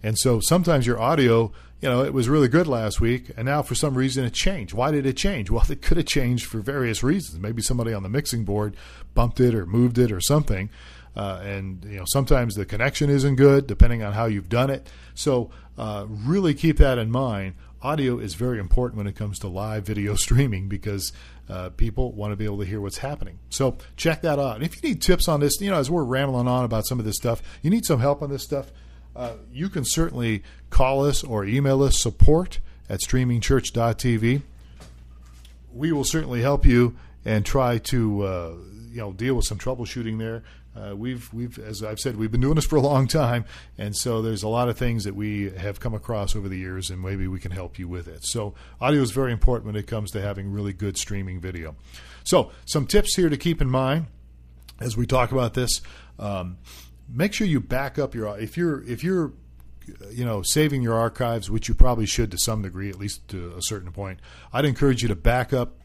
And 0.03 0.17
so 0.17 0.39
sometimes 0.39 0.87
your 0.87 0.99
audio, 0.99 1.51
you 1.79 1.89
know, 1.89 2.03
it 2.03 2.13
was 2.13 2.29
really 2.29 2.47
good 2.47 2.67
last 2.67 2.99
week, 2.99 3.31
and 3.37 3.45
now 3.45 3.61
for 3.61 3.75
some 3.75 3.95
reason 3.95 4.23
it 4.25 4.33
changed. 4.33 4.73
Why 4.73 4.91
did 4.91 5.05
it 5.05 5.17
change? 5.17 5.49
Well, 5.51 5.65
it 5.69 5.81
could 5.81 5.97
have 5.97 6.05
changed 6.05 6.45
for 6.45 6.59
various 6.59 7.03
reasons. 7.03 7.39
Maybe 7.39 7.61
somebody 7.61 7.93
on 7.93 8.03
the 8.03 8.09
mixing 8.09 8.43
board 8.43 8.75
bumped 9.13 9.39
it 9.39 9.53
or 9.53 9.65
moved 9.65 9.97
it 9.97 10.11
or 10.11 10.21
something. 10.21 10.69
Uh, 11.15 11.41
and 11.43 11.83
you 11.83 11.97
know 11.97 12.05
sometimes 12.07 12.55
the 12.55 12.65
connection 12.65 13.09
isn't 13.09 13.35
good 13.35 13.67
depending 13.67 14.01
on 14.01 14.13
how 14.13 14.25
you've 14.25 14.49
done 14.49 14.69
it. 14.69 14.87
So 15.13 15.49
uh, 15.77 16.05
really 16.07 16.53
keep 16.53 16.77
that 16.77 16.97
in 16.97 17.11
mind. 17.11 17.55
Audio 17.81 18.19
is 18.19 18.35
very 18.35 18.59
important 18.59 18.97
when 18.97 19.07
it 19.07 19.15
comes 19.15 19.39
to 19.39 19.47
live 19.47 19.85
video 19.85 20.15
streaming 20.15 20.69
because 20.69 21.11
uh, 21.49 21.69
people 21.69 22.13
want 22.13 22.31
to 22.31 22.37
be 22.37 22.45
able 22.45 22.59
to 22.59 22.65
hear 22.65 22.79
what's 22.79 22.99
happening. 22.99 23.39
So 23.49 23.77
check 23.97 24.21
that 24.21 24.39
out. 24.39 24.55
And 24.55 24.63
if 24.63 24.81
you 24.81 24.89
need 24.89 25.01
tips 25.01 25.27
on 25.27 25.41
this, 25.41 25.59
you 25.59 25.69
know, 25.69 25.77
as 25.77 25.91
we're 25.91 26.03
rambling 26.03 26.47
on 26.47 26.63
about 26.63 26.85
some 26.85 26.99
of 26.99 27.05
this 27.05 27.17
stuff, 27.17 27.41
you 27.61 27.69
need 27.69 27.85
some 27.85 27.99
help 27.99 28.21
on 28.21 28.29
this 28.29 28.43
stuff. 28.43 28.71
Uh, 29.15 29.33
you 29.51 29.69
can 29.69 29.83
certainly 29.85 30.43
call 30.69 31.05
us 31.05 31.23
or 31.23 31.45
email 31.45 31.83
us 31.83 31.99
support 31.99 32.59
at 32.89 32.99
streamingchurch.tv. 32.99 34.41
We 35.73 35.91
will 35.91 36.03
certainly 36.03 36.41
help 36.41 36.65
you 36.65 36.95
and 37.23 37.45
try 37.45 37.77
to 37.77 38.23
uh, 38.23 38.53
you 38.91 38.97
know 38.97 39.13
deal 39.13 39.35
with 39.35 39.45
some 39.45 39.57
troubleshooting 39.57 40.17
there. 40.17 40.43
Uh, 40.73 40.95
we've 40.95 41.31
we've 41.33 41.59
as 41.59 41.83
I've 41.83 41.99
said 41.99 42.15
we've 42.15 42.31
been 42.31 42.41
doing 42.41 42.55
this 42.55 42.65
for 42.65 42.77
a 42.77 42.81
long 42.81 43.07
time, 43.07 43.45
and 43.77 43.95
so 43.95 44.21
there's 44.21 44.43
a 44.43 44.47
lot 44.47 44.69
of 44.69 44.77
things 44.77 45.03
that 45.03 45.15
we 45.15 45.49
have 45.51 45.79
come 45.79 45.93
across 45.93 46.35
over 46.35 46.47
the 46.47 46.57
years, 46.57 46.89
and 46.89 47.01
maybe 47.01 47.27
we 47.27 47.39
can 47.39 47.51
help 47.51 47.77
you 47.77 47.87
with 47.87 48.07
it. 48.07 48.25
So 48.25 48.53
audio 48.79 49.01
is 49.01 49.11
very 49.11 49.33
important 49.33 49.65
when 49.65 49.75
it 49.75 49.87
comes 49.87 50.11
to 50.11 50.21
having 50.21 50.51
really 50.51 50.73
good 50.73 50.97
streaming 50.97 51.39
video. 51.39 51.75
So 52.23 52.51
some 52.65 52.87
tips 52.87 53.15
here 53.15 53.29
to 53.29 53.37
keep 53.37 53.61
in 53.61 53.69
mind 53.69 54.05
as 54.79 54.95
we 54.95 55.05
talk 55.05 55.31
about 55.31 55.53
this. 55.53 55.81
Um, 56.19 56.57
make 57.13 57.33
sure 57.33 57.47
you 57.47 57.59
back 57.59 57.99
up 57.99 58.15
your 58.15 58.37
if 58.39 58.57
you're 58.57 58.83
if 58.83 59.03
you're 59.03 59.33
you 60.11 60.25
know 60.25 60.41
saving 60.41 60.81
your 60.81 60.95
archives, 60.95 61.49
which 61.49 61.67
you 61.67 61.75
probably 61.75 62.05
should 62.05 62.31
to 62.31 62.37
some 62.37 62.61
degree, 62.61 62.89
at 62.89 62.97
least 62.97 63.27
to 63.29 63.53
a 63.55 63.61
certain 63.61 63.91
point. 63.91 64.19
I'd 64.53 64.65
encourage 64.65 65.01
you 65.01 65.07
to 65.09 65.15
back 65.15 65.53
up 65.53 65.77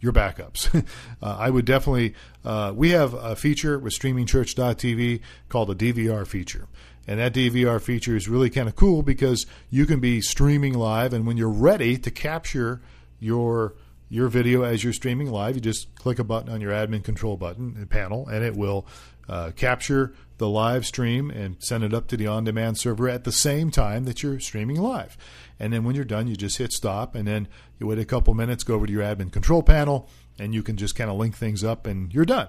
your 0.00 0.12
backups. 0.12 0.74
uh, 1.22 1.36
I 1.38 1.50
would 1.50 1.64
definitely. 1.64 2.14
Uh, 2.44 2.72
we 2.74 2.90
have 2.90 3.14
a 3.14 3.34
feature 3.36 3.78
with 3.78 3.98
StreamingChurch.tv 3.98 5.20
called 5.48 5.70
a 5.70 5.74
DVR 5.74 6.26
feature. 6.26 6.68
And 7.06 7.20
that 7.20 7.34
DVR 7.34 7.82
feature 7.82 8.16
is 8.16 8.28
really 8.28 8.48
kind 8.48 8.66
of 8.66 8.76
cool 8.76 9.02
because 9.02 9.44
you 9.68 9.84
can 9.84 10.00
be 10.00 10.22
streaming 10.22 10.72
live, 10.72 11.12
and 11.12 11.26
when 11.26 11.36
you're 11.36 11.50
ready 11.50 11.98
to 11.98 12.10
capture 12.10 12.80
your 13.20 13.74
your 14.08 14.28
video 14.28 14.62
as 14.62 14.84
you're 14.84 14.92
streaming 14.92 15.30
live, 15.30 15.54
you 15.54 15.60
just 15.60 15.94
click 15.96 16.18
a 16.18 16.24
button 16.24 16.52
on 16.52 16.60
your 16.60 16.72
admin 16.72 17.02
control 17.02 17.36
button 17.36 17.86
panel, 17.90 18.28
and 18.28 18.44
it 18.44 18.56
will 18.56 18.86
uh, 19.28 19.50
capture 19.56 20.14
the 20.38 20.48
live 20.48 20.84
stream 20.84 21.30
and 21.30 21.56
send 21.60 21.84
it 21.84 21.94
up 21.94 22.08
to 22.08 22.16
the 22.16 22.26
on 22.26 22.44
demand 22.44 22.78
server 22.78 23.08
at 23.08 23.24
the 23.24 23.32
same 23.32 23.70
time 23.70 24.04
that 24.04 24.22
you're 24.22 24.40
streaming 24.40 24.80
live. 24.80 25.16
And 25.60 25.72
then 25.72 25.84
when 25.84 25.94
you're 25.94 26.04
done, 26.04 26.26
you 26.26 26.36
just 26.36 26.58
hit 26.58 26.72
stop 26.72 27.14
and 27.14 27.26
then 27.26 27.48
you 27.78 27.86
wait 27.86 27.98
a 27.98 28.04
couple 28.04 28.34
minutes, 28.34 28.64
go 28.64 28.74
over 28.74 28.86
to 28.86 28.92
your 28.92 29.02
admin 29.02 29.32
control 29.32 29.62
panel, 29.62 30.08
and 30.38 30.54
you 30.54 30.62
can 30.62 30.76
just 30.76 30.96
kind 30.96 31.10
of 31.10 31.16
link 31.16 31.36
things 31.36 31.62
up 31.62 31.86
and 31.86 32.12
you're 32.12 32.24
done. 32.24 32.48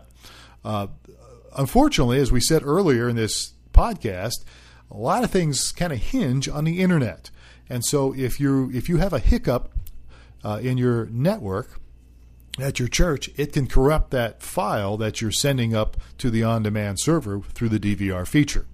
Uh, 0.63 0.88
unfortunately, 1.56 2.19
as 2.19 2.32
we 2.32 2.39
said 2.39 2.63
earlier 2.63 3.08
in 3.08 3.15
this 3.15 3.54
podcast, 3.74 4.43
a 4.89 4.98
lot 4.98 5.24
of 5.24 5.32
things 5.32 5.71
kind 5.71 5.93
of 5.93 6.00
hinge 6.00 6.50
on 6.50 6.63
the 6.63 6.82
internet. 6.82 7.30
And 7.69 7.84
so 7.84 8.13
if 8.15 8.39
you 8.39 8.71
if 8.74 8.89
you 8.89 8.98
have 8.98 9.13
a 9.13 9.19
hiccup 9.19 9.74
uh, 10.43 10.60
in 10.62 10.78
your 10.78 11.08
network 11.08 11.80
at 12.60 12.80
your 12.80 12.88
church, 12.88 13.30
it 13.36 13.54
can 13.54 13.68
corrupt 13.68 14.12
that 14.12 14.41
file 14.41 14.98
that 14.98 15.22
you're 15.22 15.32
sending 15.32 15.76
up 15.76 15.98
to 16.18 16.30
the 16.30 16.44
on-demand 16.44 17.00
server 17.00 17.41
through 17.41 17.70
the 17.70 17.80
DVR 17.80 18.28
feature. 18.28 18.65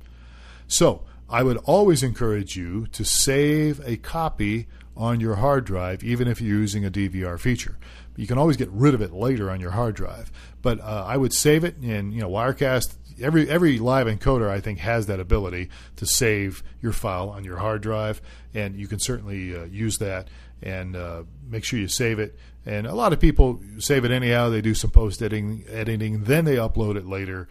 So 0.67 1.03
I 1.29 1.43
would 1.43 1.57
always 1.57 2.03
encourage 2.03 2.55
you 2.55 2.87
to 2.87 3.03
save 3.03 3.79
a 3.85 3.97
copy 3.97 4.67
on 4.95 5.19
your 5.19 5.35
hard 5.35 5.65
drive, 5.65 6.03
even 6.03 6.27
if 6.27 6.41
you're 6.41 6.59
using 6.59 6.85
a 6.85 6.91
DVR 6.91 7.39
feature. 7.39 7.77
You 8.15 8.27
can 8.27 8.37
always 8.37 8.57
get 8.57 8.69
rid 8.69 8.93
of 8.93 9.01
it 9.01 9.13
later 9.13 9.49
on 9.49 9.61
your 9.61 9.71
hard 9.71 9.95
drive, 9.95 10.31
but 10.61 10.79
uh, 10.81 11.05
I 11.07 11.17
would 11.17 11.33
save 11.33 11.63
it. 11.63 11.77
in 11.81 12.11
you 12.11 12.21
know, 12.21 12.29
Wirecast 12.29 12.95
every 13.21 13.49
every 13.49 13.79
live 13.79 14.07
encoder 14.07 14.49
I 14.49 14.59
think 14.59 14.79
has 14.79 15.07
that 15.07 15.19
ability 15.19 15.69
to 15.97 16.05
save 16.05 16.63
your 16.81 16.91
file 16.91 17.29
on 17.29 17.43
your 17.43 17.57
hard 17.57 17.81
drive, 17.81 18.21
and 18.53 18.75
you 18.75 18.87
can 18.87 18.99
certainly 18.99 19.55
uh, 19.55 19.63
use 19.65 19.97
that 19.99 20.27
and 20.61 20.95
uh, 20.95 21.23
make 21.47 21.63
sure 21.63 21.79
you 21.79 21.87
save 21.87 22.19
it. 22.19 22.37
And 22.65 22.85
a 22.85 22.93
lot 22.93 23.13
of 23.13 23.19
people 23.19 23.61
save 23.79 24.05
it 24.05 24.11
anyhow. 24.11 24.49
They 24.49 24.61
do 24.61 24.75
some 24.75 24.91
post 24.91 25.21
editing, 25.21 25.65
editing, 25.69 26.23
then 26.25 26.45
they 26.45 26.55
upload 26.55 26.95
it 26.95 27.05
later. 27.05 27.47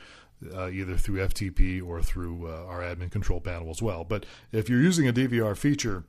Uh, 0.55 0.71
either 0.71 0.97
through 0.97 1.19
FTP 1.19 1.87
or 1.87 2.01
through 2.01 2.47
uh, 2.47 2.65
our 2.65 2.81
admin 2.81 3.11
control 3.11 3.43
panel 3.43 3.69
as 3.69 3.83
well. 3.83 4.05
But 4.05 4.25
if 4.53 4.71
you're 4.71 4.81
using 4.81 5.07
a 5.07 5.13
DVR 5.13 5.55
feature, 5.55 6.05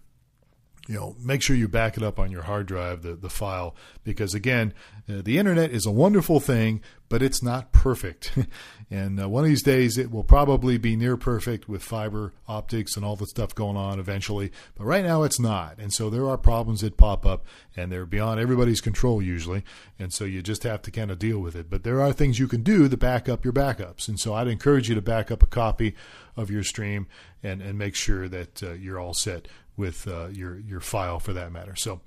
you 0.87 0.95
know, 0.95 1.15
make 1.19 1.41
sure 1.41 1.55
you 1.55 1.67
back 1.67 1.95
it 1.95 2.03
up 2.03 2.19
on 2.19 2.31
your 2.31 2.41
hard 2.41 2.65
drive, 2.65 3.03
the, 3.03 3.13
the 3.13 3.29
file, 3.29 3.75
because 4.03 4.33
again, 4.33 4.73
uh, 5.07 5.21
the 5.21 5.37
internet 5.37 5.71
is 5.71 5.85
a 5.85 5.91
wonderful 5.91 6.39
thing, 6.39 6.81
but 7.07 7.21
it's 7.21 7.43
not 7.43 7.71
perfect. 7.71 8.31
and 8.89 9.21
uh, 9.21 9.29
one 9.29 9.43
of 9.43 9.49
these 9.49 9.61
days, 9.61 9.97
it 9.97 10.09
will 10.09 10.23
probably 10.23 10.77
be 10.77 10.95
near 10.95 11.17
perfect 11.17 11.69
with 11.69 11.83
fiber 11.83 12.33
optics 12.47 12.95
and 12.95 13.05
all 13.05 13.15
the 13.15 13.27
stuff 13.27 13.53
going 13.53 13.77
on 13.77 13.99
eventually. 13.99 14.51
But 14.75 14.85
right 14.85 15.05
now, 15.05 15.21
it's 15.21 15.39
not. 15.39 15.77
And 15.77 15.93
so 15.93 16.09
there 16.09 16.27
are 16.27 16.37
problems 16.37 16.81
that 16.81 16.97
pop 16.97 17.25
up, 17.25 17.45
and 17.75 17.91
they're 17.91 18.05
beyond 18.07 18.39
everybody's 18.39 18.81
control 18.81 19.21
usually. 19.21 19.63
And 19.99 20.11
so 20.11 20.23
you 20.23 20.41
just 20.41 20.63
have 20.63 20.81
to 20.83 20.91
kind 20.91 21.11
of 21.11 21.19
deal 21.19 21.39
with 21.39 21.55
it. 21.55 21.69
But 21.69 21.83
there 21.83 22.01
are 22.01 22.11
things 22.11 22.39
you 22.39 22.47
can 22.47 22.63
do 22.63 22.89
to 22.89 22.97
back 22.97 23.29
up 23.29 23.43
your 23.43 23.53
backups. 23.53 24.07
And 24.07 24.19
so 24.19 24.33
I'd 24.33 24.47
encourage 24.47 24.89
you 24.89 24.95
to 24.95 25.01
back 25.01 25.29
up 25.29 25.43
a 25.43 25.47
copy 25.47 25.95
of 26.35 26.49
your 26.49 26.63
stream 26.63 27.07
and, 27.43 27.61
and 27.61 27.77
make 27.77 27.95
sure 27.95 28.27
that 28.29 28.63
uh, 28.63 28.71
you're 28.71 28.99
all 28.99 29.13
set 29.13 29.47
with 29.81 30.07
uh, 30.07 30.27
your 30.27 30.59
your 30.59 30.79
file 30.79 31.19
for 31.19 31.33
that 31.33 31.51
matter. 31.51 31.75
So, 31.75 31.99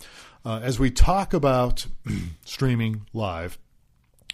uh, 0.45 0.61
as 0.63 0.79
we 0.79 0.91
talk 0.91 1.35
about 1.35 1.87
streaming 2.47 3.07
live, 3.13 3.59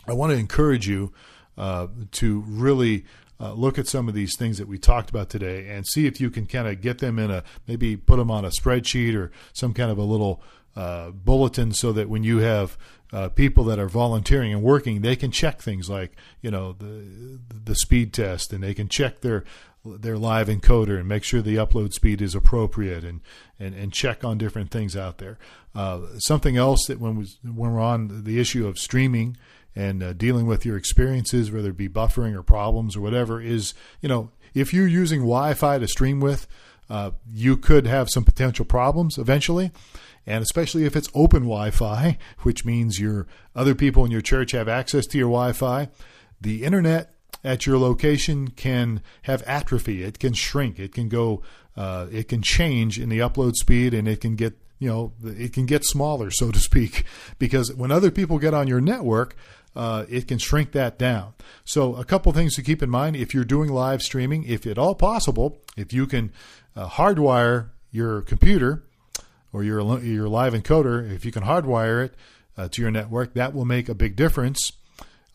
I 0.06 0.12
want 0.12 0.32
to 0.32 0.38
encourage 0.38 0.86
you 0.86 1.12
uh, 1.58 1.88
to 2.12 2.44
really. 2.46 3.04
Uh, 3.42 3.54
look 3.54 3.78
at 3.78 3.88
some 3.88 4.06
of 4.06 4.12
these 4.12 4.36
things 4.36 4.58
that 4.58 4.68
we 4.68 4.76
talked 4.76 5.08
about 5.08 5.30
today 5.30 5.66
and 5.70 5.86
see 5.86 6.04
if 6.04 6.20
you 6.20 6.28
can 6.28 6.44
kind 6.44 6.68
of 6.68 6.82
get 6.82 6.98
them 6.98 7.18
in 7.18 7.30
a 7.30 7.42
maybe 7.66 7.96
put 7.96 8.18
them 8.18 8.30
on 8.30 8.44
a 8.44 8.50
spreadsheet 8.50 9.16
or 9.16 9.32
some 9.54 9.72
kind 9.72 9.90
of 9.90 9.96
a 9.96 10.02
little 10.02 10.42
uh, 10.76 11.08
bulletin 11.10 11.72
so 11.72 11.90
that 11.90 12.10
when 12.10 12.22
you 12.22 12.40
have 12.40 12.76
uh, 13.12 13.28
people 13.28 13.64
that 13.64 13.78
are 13.78 13.88
volunteering 13.88 14.52
and 14.52 14.62
working, 14.62 15.00
they 15.00 15.16
can 15.16 15.30
check 15.30 15.60
things 15.60 15.90
like 15.90 16.12
you 16.42 16.50
know 16.50 16.72
the 16.72 17.38
the 17.64 17.74
speed 17.74 18.12
test, 18.12 18.52
and 18.52 18.62
they 18.62 18.74
can 18.74 18.88
check 18.88 19.20
their 19.20 19.44
their 19.84 20.18
live 20.18 20.48
encoder 20.48 20.98
and 20.98 21.08
make 21.08 21.24
sure 21.24 21.40
the 21.40 21.56
upload 21.56 21.92
speed 21.92 22.20
is 22.20 22.34
appropriate 22.34 23.02
and, 23.04 23.20
and, 23.58 23.74
and 23.74 23.92
check 23.92 24.24
on 24.24 24.36
different 24.36 24.70
things 24.70 24.96
out 24.96 25.18
there. 25.18 25.38
Uh, 25.74 26.00
something 26.18 26.56
else 26.56 26.86
that 26.86 27.00
when, 27.00 27.16
we, 27.16 27.26
when 27.42 27.72
we're 27.72 27.80
on 27.80 28.24
the 28.24 28.38
issue 28.38 28.66
of 28.66 28.78
streaming 28.78 29.36
and 29.74 30.02
uh, 30.02 30.12
dealing 30.12 30.46
with 30.46 30.66
your 30.66 30.76
experiences, 30.76 31.50
whether 31.50 31.70
it 31.70 31.76
be 31.76 31.88
buffering 31.88 32.34
or 32.34 32.42
problems 32.42 32.96
or 32.96 33.00
whatever, 33.00 33.40
is, 33.40 33.72
you 34.00 34.08
know, 34.08 34.30
if 34.52 34.74
you're 34.74 34.86
using 34.86 35.20
Wi 35.20 35.54
Fi 35.54 35.78
to 35.78 35.88
stream 35.88 36.20
with, 36.20 36.46
uh, 36.90 37.12
you 37.32 37.56
could 37.56 37.86
have 37.86 38.10
some 38.10 38.24
potential 38.24 38.64
problems 38.64 39.16
eventually. 39.16 39.70
And 40.26 40.42
especially 40.42 40.84
if 40.84 40.96
it's 40.96 41.08
open 41.14 41.44
Wi 41.44 41.70
Fi, 41.70 42.18
which 42.40 42.64
means 42.64 43.00
your 43.00 43.26
other 43.54 43.74
people 43.74 44.04
in 44.04 44.10
your 44.10 44.20
church 44.20 44.52
have 44.52 44.68
access 44.68 45.06
to 45.06 45.18
your 45.18 45.28
Wi 45.28 45.52
Fi, 45.52 45.88
the 46.40 46.64
internet 46.64 47.14
at 47.42 47.66
your 47.66 47.78
location 47.78 48.48
can 48.48 49.02
have 49.22 49.42
atrophy. 49.42 50.02
It 50.02 50.18
can 50.18 50.32
shrink. 50.32 50.78
It 50.78 50.92
can 50.92 51.08
go. 51.08 51.42
Uh, 51.76 52.06
it 52.10 52.28
can 52.28 52.42
change 52.42 52.98
in 52.98 53.08
the 53.08 53.20
upload 53.20 53.54
speed, 53.54 53.94
and 53.94 54.08
it 54.08 54.20
can 54.20 54.36
get 54.36 54.58
you 54.78 54.88
know 54.88 55.12
it 55.24 55.52
can 55.52 55.66
get 55.66 55.84
smaller, 55.84 56.30
so 56.30 56.50
to 56.50 56.58
speak, 56.58 57.04
because 57.38 57.72
when 57.74 57.90
other 57.90 58.10
people 58.10 58.38
get 58.38 58.54
on 58.54 58.68
your 58.68 58.80
network. 58.80 59.36
Uh, 59.76 60.04
it 60.08 60.26
can 60.26 60.36
shrink 60.36 60.72
that 60.72 60.98
down. 60.98 61.32
So, 61.64 61.94
a 61.94 62.04
couple 62.04 62.32
things 62.32 62.56
to 62.56 62.62
keep 62.62 62.82
in 62.82 62.90
mind 62.90 63.14
if 63.14 63.32
you're 63.32 63.44
doing 63.44 63.70
live 63.70 64.02
streaming, 64.02 64.42
if 64.42 64.66
at 64.66 64.78
all 64.78 64.96
possible, 64.96 65.60
if 65.76 65.92
you 65.92 66.08
can 66.08 66.32
uh, 66.74 66.88
hardwire 66.88 67.68
your 67.92 68.20
computer 68.22 68.82
or 69.52 69.62
your 69.62 69.80
your 70.02 70.28
live 70.28 70.54
encoder, 70.54 71.08
if 71.08 71.24
you 71.24 71.30
can 71.30 71.44
hardwire 71.44 72.04
it 72.04 72.14
uh, 72.56 72.66
to 72.66 72.82
your 72.82 72.90
network, 72.90 73.34
that 73.34 73.54
will 73.54 73.64
make 73.64 73.88
a 73.88 73.94
big 73.94 74.16
difference 74.16 74.72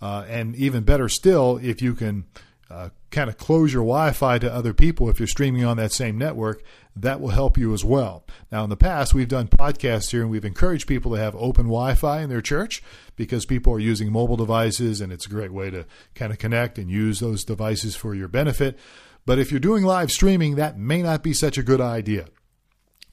uh, 0.02 0.26
and 0.28 0.56
even 0.56 0.84
better 0.84 1.10
still, 1.10 1.58
if 1.62 1.82
you 1.82 1.94
can 1.94 2.26
uh, 2.70 2.90
kind 3.12 3.30
of 3.30 3.38
close 3.38 3.72
your 3.72 3.84
Wi 3.84 4.12
Fi 4.12 4.40
to 4.40 4.52
other 4.52 4.74
people 4.74 5.10
if 5.10 5.20
you're 5.20 5.28
streaming 5.28 5.64
on 5.64 5.78
that 5.78 5.92
same 5.92 6.18
network, 6.18 6.64
that 6.96 7.22
will 7.22 7.30
help 7.30 7.58
you 7.58 7.74
as 7.74 7.84
well. 7.84 8.26
Now, 8.52 8.64
in 8.64 8.70
the 8.70 8.78
past, 8.78 9.14
we've 9.14 9.28
done 9.28 9.48
podcasts 9.48 10.12
here 10.12 10.22
and 10.22 10.32
we've 10.32 10.46
encouraged 10.46 10.88
people 10.88 11.12
to 11.12 11.20
have 11.20 11.36
open 11.36 11.66
Wi 11.66 11.94
Fi 11.96 12.22
in 12.22 12.30
their 12.30 12.42
church 12.42 12.82
because 13.16 13.46
people 13.46 13.74
are 13.74 13.80
using 13.80 14.12
mobile 14.12 14.38
devices 14.38 15.02
and 15.02 15.14
it's 15.14 15.26
a 15.26 15.30
great 15.30 15.52
way 15.52 15.70
to 15.70 15.86
kind 16.16 16.32
of 16.32 16.40
connect 16.40 16.78
and 16.78 16.90
use 16.90 17.20
those 17.20 17.44
devices 17.44 17.96
for 17.96 18.16
your 18.16 18.28
benefit. 18.28 18.78
But 19.26 19.40
if 19.40 19.52
you're 19.52 19.60
doing 19.60 19.84
live 19.84 20.12
streaming, 20.12 20.56
that 20.56 20.78
may 20.78 21.02
not 21.02 21.24
be 21.24 21.34
such 21.34 21.58
a 21.58 21.64
good 21.64 21.82
idea. 21.82 22.28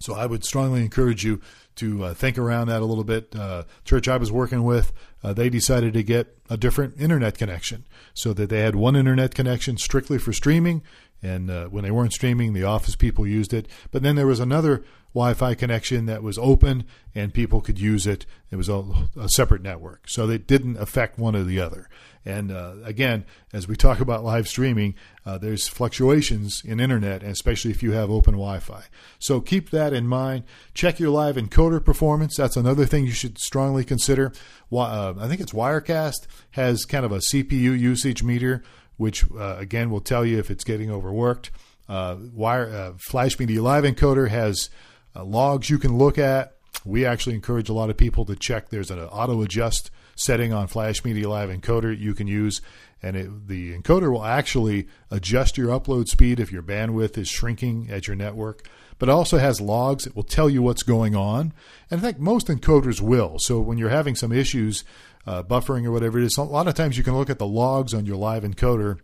So 0.01 0.15
I 0.15 0.27
would 0.27 0.45
strongly 0.45 0.83
encourage 0.83 1.25
you 1.25 1.41
to 1.77 2.05
uh, 2.05 2.15
think 2.15 2.39
around 2.39 2.69
that 2.69 2.83
a 2.83 2.85
little 2.85 3.05
bit. 3.05 3.35
Uh, 3.35 3.65
church 3.85 4.09
I 4.09 4.17
was 4.17 4.31
working 4.31 4.63
with, 4.63 4.93
uh, 5.23 5.33
they 5.33 5.49
decided 5.49 5.95
to 5.95 6.03
get 6.03 6.37
a 6.51 6.57
different 6.57 7.01
internet 7.01 7.39
connection 7.39 7.85
so 8.15 8.33
that 8.33 8.51
they 8.51 8.61
had 8.61 8.75
one 8.75 8.97
internet 8.97 9.35
connection 9.35 9.77
strictly 9.77 10.19
for 10.19 10.33
streaming. 10.33 10.83
And 11.23 11.51
uh, 11.51 11.67
when 11.69 11.85
they 11.85 11.91
weren't 11.91 12.13
streaming, 12.13 12.53
the 12.53 12.65
office 12.65 12.97
people 12.97 13.27
used 13.27 13.55
it. 13.55 13.69
But 13.91 14.03
then 14.03 14.17
there 14.17 14.27
was 14.27 14.41
another 14.41 14.85
Wi 15.15 15.35
Fi 15.35 15.55
connection 15.55 16.07
that 16.07 16.23
was 16.23 16.39
open 16.39 16.85
and 17.15 17.33
people 17.33 17.61
could 17.61 17.79
use 17.79 18.07
it. 18.07 18.27
It 18.51 18.57
was 18.57 18.69
a, 18.69 18.83
a 19.19 19.29
separate 19.29 19.63
network. 19.63 20.09
So 20.09 20.27
they 20.27 20.39
didn't 20.39 20.79
affect 20.79 21.19
one 21.19 21.37
or 21.37 21.45
the 21.45 21.61
other. 21.61 21.89
And 22.25 22.53
uh, 22.53 22.75
again, 22.85 23.25
as 23.53 23.67
we 23.67 23.77
talk 23.77 24.01
about 24.01 24.25
live 24.25 24.47
streaming, 24.47 24.95
uh, 25.27 25.39
there's 25.39 25.67
fluctuations 25.67 26.63
in 26.65 26.79
internet, 26.79 27.23
especially 27.23 27.73
if 27.73 27.83
you 27.83 27.93
have 27.93 28.11
open 28.11 28.35
Wi-Fi. 28.35 28.85
So 29.19 29.41
keep 29.41 29.71
that 29.71 29.93
in 29.93 30.07
mind. 30.07 30.45
Check 30.75 31.01
your 31.01 31.11
live 31.11 31.37
encoder 31.37 31.85
performance. 31.85 32.37
That's 32.37 32.57
another 32.57 32.87
thing 32.87 33.07
you 33.07 33.13
should 33.13 33.39
strongly 33.39 33.85
consider. 33.85 34.33
Uh, 34.71 35.15
I 35.19 35.29
think 35.29 35.41
it's 35.41 35.53
Wirecast 35.53 36.27
has 36.53 36.85
kind 36.85 37.05
of 37.05 37.13
a 37.13 37.19
CPU 37.19 37.79
usage 37.79 38.23
meter, 38.23 38.63
which 38.97 39.25
uh, 39.33 39.57
again 39.59 39.91
will 39.91 40.01
tell 40.01 40.25
you 40.25 40.39
if 40.39 40.51
it's 40.51 40.65
getting 40.65 40.91
overworked. 40.91 41.51
Uh, 41.89 42.17
wire 42.33 42.69
uh, 42.69 42.93
Flash 42.99 43.39
Media 43.39 43.63
Live 43.63 43.85
Encoder 43.85 44.29
has 44.29 44.71
logs 45.17 45.69
you 45.69 45.79
can 45.79 45.99
look 45.99 46.19
at. 46.19 46.57
We 46.85 47.05
actually 47.05 47.35
encourage 47.35 47.69
a 47.69 47.73
lot 47.73 47.91
of 47.91 47.97
people 47.97 48.25
to 48.27 48.37
check. 48.37 48.71
There's 48.71 48.91
an 48.91 48.99
auto 49.01 49.43
adjust 49.43 49.91
setting 50.15 50.53
on 50.53 50.67
Flash 50.67 51.05
Media 51.05 51.29
Live 51.29 51.49
Encoder 51.49 51.99
you 51.99 52.15
can 52.15 52.27
use, 52.27 52.61
and 53.03 53.17
it, 53.17 53.49
the 53.49 53.77
encoder 53.77 54.13
will 54.13 54.25
actually 54.25 54.89
adjust 55.11 55.59
your 55.59 55.69
upload 55.69 56.09
speed 56.09 56.39
if 56.39 56.53
your 56.53 56.63
bandwidth 56.63 57.19
is 57.19 57.29
shrinking 57.29 57.89
at 57.91 58.07
your 58.07 58.17
network. 58.17 58.69
But 58.99 59.09
it 59.09 59.13
also 59.13 59.39
has 59.39 59.61
logs 59.61 60.07
It 60.07 60.15
will 60.15 60.23
tell 60.23 60.49
you 60.49 60.63
what's 60.63 60.85
going 60.85 61.17
on, 61.17 61.53
and 61.91 62.01
I 62.01 62.03
think 62.03 62.19
most 62.19 62.47
encoders 62.47 63.01
will. 63.01 63.39
So 63.41 63.61
when 63.61 63.79
you're 63.79 63.89
having 63.89 64.15
some 64.15 64.33
issues, 64.33 64.85
uh, 65.27 65.43
buffering 65.43 65.85
or 65.85 65.91
whatever 65.91 66.19
it 66.19 66.25
is, 66.25 66.37
a 66.37 66.43
lot 66.43 66.69
of 66.69 66.75
times 66.75 66.97
you 66.97 67.05
can 67.05 67.17
look 67.17 67.31
at 67.31 67.39
the 67.39 67.47
logs 67.47 67.95
on 67.95 68.07
your 68.07 68.17
live 68.17 68.45
encoder. 68.45 68.99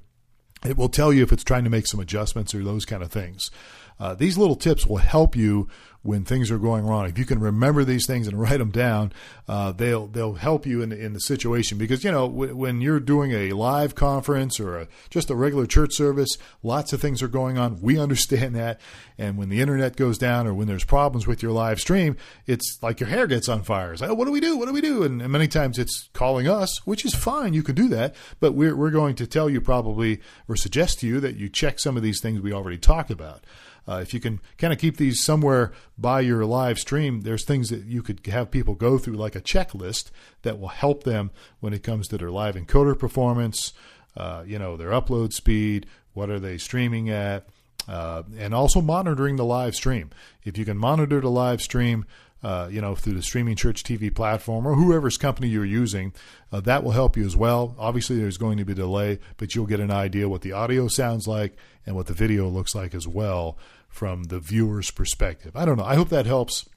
It 0.64 0.76
will 0.76 0.88
tell 0.88 1.12
you 1.12 1.22
if 1.22 1.32
it's 1.32 1.44
trying 1.44 1.64
to 1.64 1.70
make 1.70 1.86
some 1.86 2.00
adjustments 2.00 2.54
or 2.54 2.62
those 2.64 2.84
kind 2.84 3.02
of 3.02 3.10
things. 3.12 3.50
Uh, 4.00 4.14
these 4.14 4.38
little 4.38 4.56
tips 4.56 4.86
will 4.86 4.98
help 4.98 5.34
you 5.36 5.68
when 6.02 6.24
things 6.24 6.50
are 6.50 6.58
going 6.58 6.86
wrong. 6.86 7.06
If 7.06 7.18
you 7.18 7.24
can 7.24 7.40
remember 7.40 7.84
these 7.84 8.06
things 8.06 8.28
and 8.28 8.40
write 8.40 8.58
them 8.58 8.70
down, 8.70 9.12
uh, 9.48 9.72
they'll 9.72 10.06
they'll 10.06 10.34
help 10.34 10.66
you 10.66 10.80
in 10.82 10.92
in 10.92 11.12
the 11.12 11.20
situation 11.20 11.78
because 11.78 12.04
you 12.04 12.12
know 12.12 12.28
w- 12.28 12.54
when 12.54 12.80
you're 12.80 13.00
doing 13.00 13.32
a 13.32 13.52
live 13.52 13.94
conference 13.94 14.60
or 14.60 14.78
a, 14.78 14.88
just 15.10 15.30
a 15.30 15.34
regular 15.34 15.66
church 15.66 15.94
service, 15.94 16.38
lots 16.62 16.92
of 16.92 17.00
things 17.00 17.22
are 17.22 17.28
going 17.28 17.58
on. 17.58 17.80
We 17.80 17.98
understand 17.98 18.54
that, 18.54 18.80
and 19.18 19.36
when 19.36 19.48
the 19.48 19.60
internet 19.60 19.96
goes 19.96 20.18
down 20.18 20.46
or 20.46 20.54
when 20.54 20.68
there's 20.68 20.84
problems 20.84 21.26
with 21.26 21.42
your 21.42 21.52
live 21.52 21.80
stream, 21.80 22.16
it's 22.46 22.78
like 22.82 23.00
your 23.00 23.08
hair 23.08 23.26
gets 23.26 23.48
on 23.48 23.62
fire. 23.62 23.92
It's 23.92 24.00
like, 24.00 24.10
oh, 24.10 24.14
what 24.14 24.26
do 24.26 24.32
we 24.32 24.40
do? 24.40 24.56
What 24.56 24.66
do 24.66 24.72
we 24.72 24.80
do? 24.80 25.02
And, 25.02 25.20
and 25.20 25.32
many 25.32 25.48
times 25.48 25.78
it's 25.78 26.08
calling 26.12 26.48
us, 26.48 26.86
which 26.86 27.04
is 27.04 27.14
fine. 27.14 27.54
You 27.54 27.62
can 27.62 27.74
do 27.74 27.88
that, 27.88 28.14
but 28.40 28.52
we're 28.52 28.76
we're 28.76 28.90
going 28.90 29.16
to 29.16 29.26
tell 29.26 29.50
you 29.50 29.60
probably 29.60 30.20
or 30.48 30.56
suggest 30.56 31.00
to 31.00 31.06
you 31.06 31.20
that 31.20 31.36
you 31.36 31.48
check 31.48 31.80
some 31.80 31.96
of 31.96 32.02
these 32.02 32.20
things 32.20 32.40
we 32.40 32.52
already 32.52 32.78
talked 32.78 33.10
about. 33.10 33.44
Uh, 33.88 34.00
if 34.02 34.12
you 34.12 34.20
can 34.20 34.38
kind 34.58 34.72
of 34.72 34.78
keep 34.78 34.98
these 34.98 35.24
somewhere 35.24 35.72
by 35.96 36.20
your 36.20 36.44
live 36.44 36.78
stream, 36.78 37.22
there's 37.22 37.44
things 37.44 37.70
that 37.70 37.84
you 37.84 38.02
could 38.02 38.24
have 38.26 38.50
people 38.50 38.74
go 38.74 38.98
through, 38.98 39.14
like 39.14 39.34
a 39.34 39.40
checklist 39.40 40.10
that 40.42 40.60
will 40.60 40.68
help 40.68 41.04
them 41.04 41.30
when 41.60 41.72
it 41.72 41.82
comes 41.82 42.06
to 42.08 42.18
their 42.18 42.30
live 42.30 42.54
encoder 42.54 42.98
performance, 42.98 43.72
uh, 44.16 44.42
you 44.46 44.58
know, 44.58 44.76
their 44.76 44.90
upload 44.90 45.32
speed, 45.32 45.86
what 46.12 46.28
are 46.28 46.40
they 46.40 46.58
streaming 46.58 47.08
at, 47.08 47.48
uh, 47.88 48.22
and 48.36 48.54
also 48.54 48.82
monitoring 48.82 49.36
the 49.36 49.44
live 49.44 49.74
stream. 49.74 50.10
If 50.44 50.58
you 50.58 50.66
can 50.66 50.76
monitor 50.76 51.20
the 51.20 51.30
live 51.30 51.62
stream, 51.62 52.04
uh, 52.42 52.68
you 52.70 52.80
know, 52.80 52.94
through 52.94 53.14
the 53.14 53.22
streaming 53.22 53.56
church 53.56 53.82
TV 53.82 54.14
platform 54.14 54.66
or 54.66 54.74
whoever's 54.74 55.16
company 55.16 55.48
you're 55.48 55.64
using, 55.64 56.12
uh, 56.52 56.60
that 56.60 56.84
will 56.84 56.92
help 56.92 57.16
you 57.16 57.24
as 57.24 57.36
well. 57.36 57.74
Obviously, 57.78 58.16
there's 58.16 58.38
going 58.38 58.58
to 58.58 58.64
be 58.64 58.74
delay, 58.74 59.18
but 59.38 59.54
you'll 59.54 59.66
get 59.66 59.80
an 59.80 59.90
idea 59.90 60.28
what 60.28 60.42
the 60.42 60.52
audio 60.52 60.88
sounds 60.88 61.26
like 61.26 61.56
and 61.86 61.96
what 61.96 62.06
the 62.06 62.12
video 62.12 62.48
looks 62.48 62.74
like 62.74 62.94
as 62.94 63.08
well 63.08 63.56
from 63.88 64.24
the 64.24 64.38
viewer's 64.38 64.90
perspective. 64.90 65.56
I 65.56 65.64
don't 65.64 65.76
know. 65.76 65.84
I 65.84 65.96
hope 65.96 66.08
that 66.10 66.26
helps. 66.26 66.68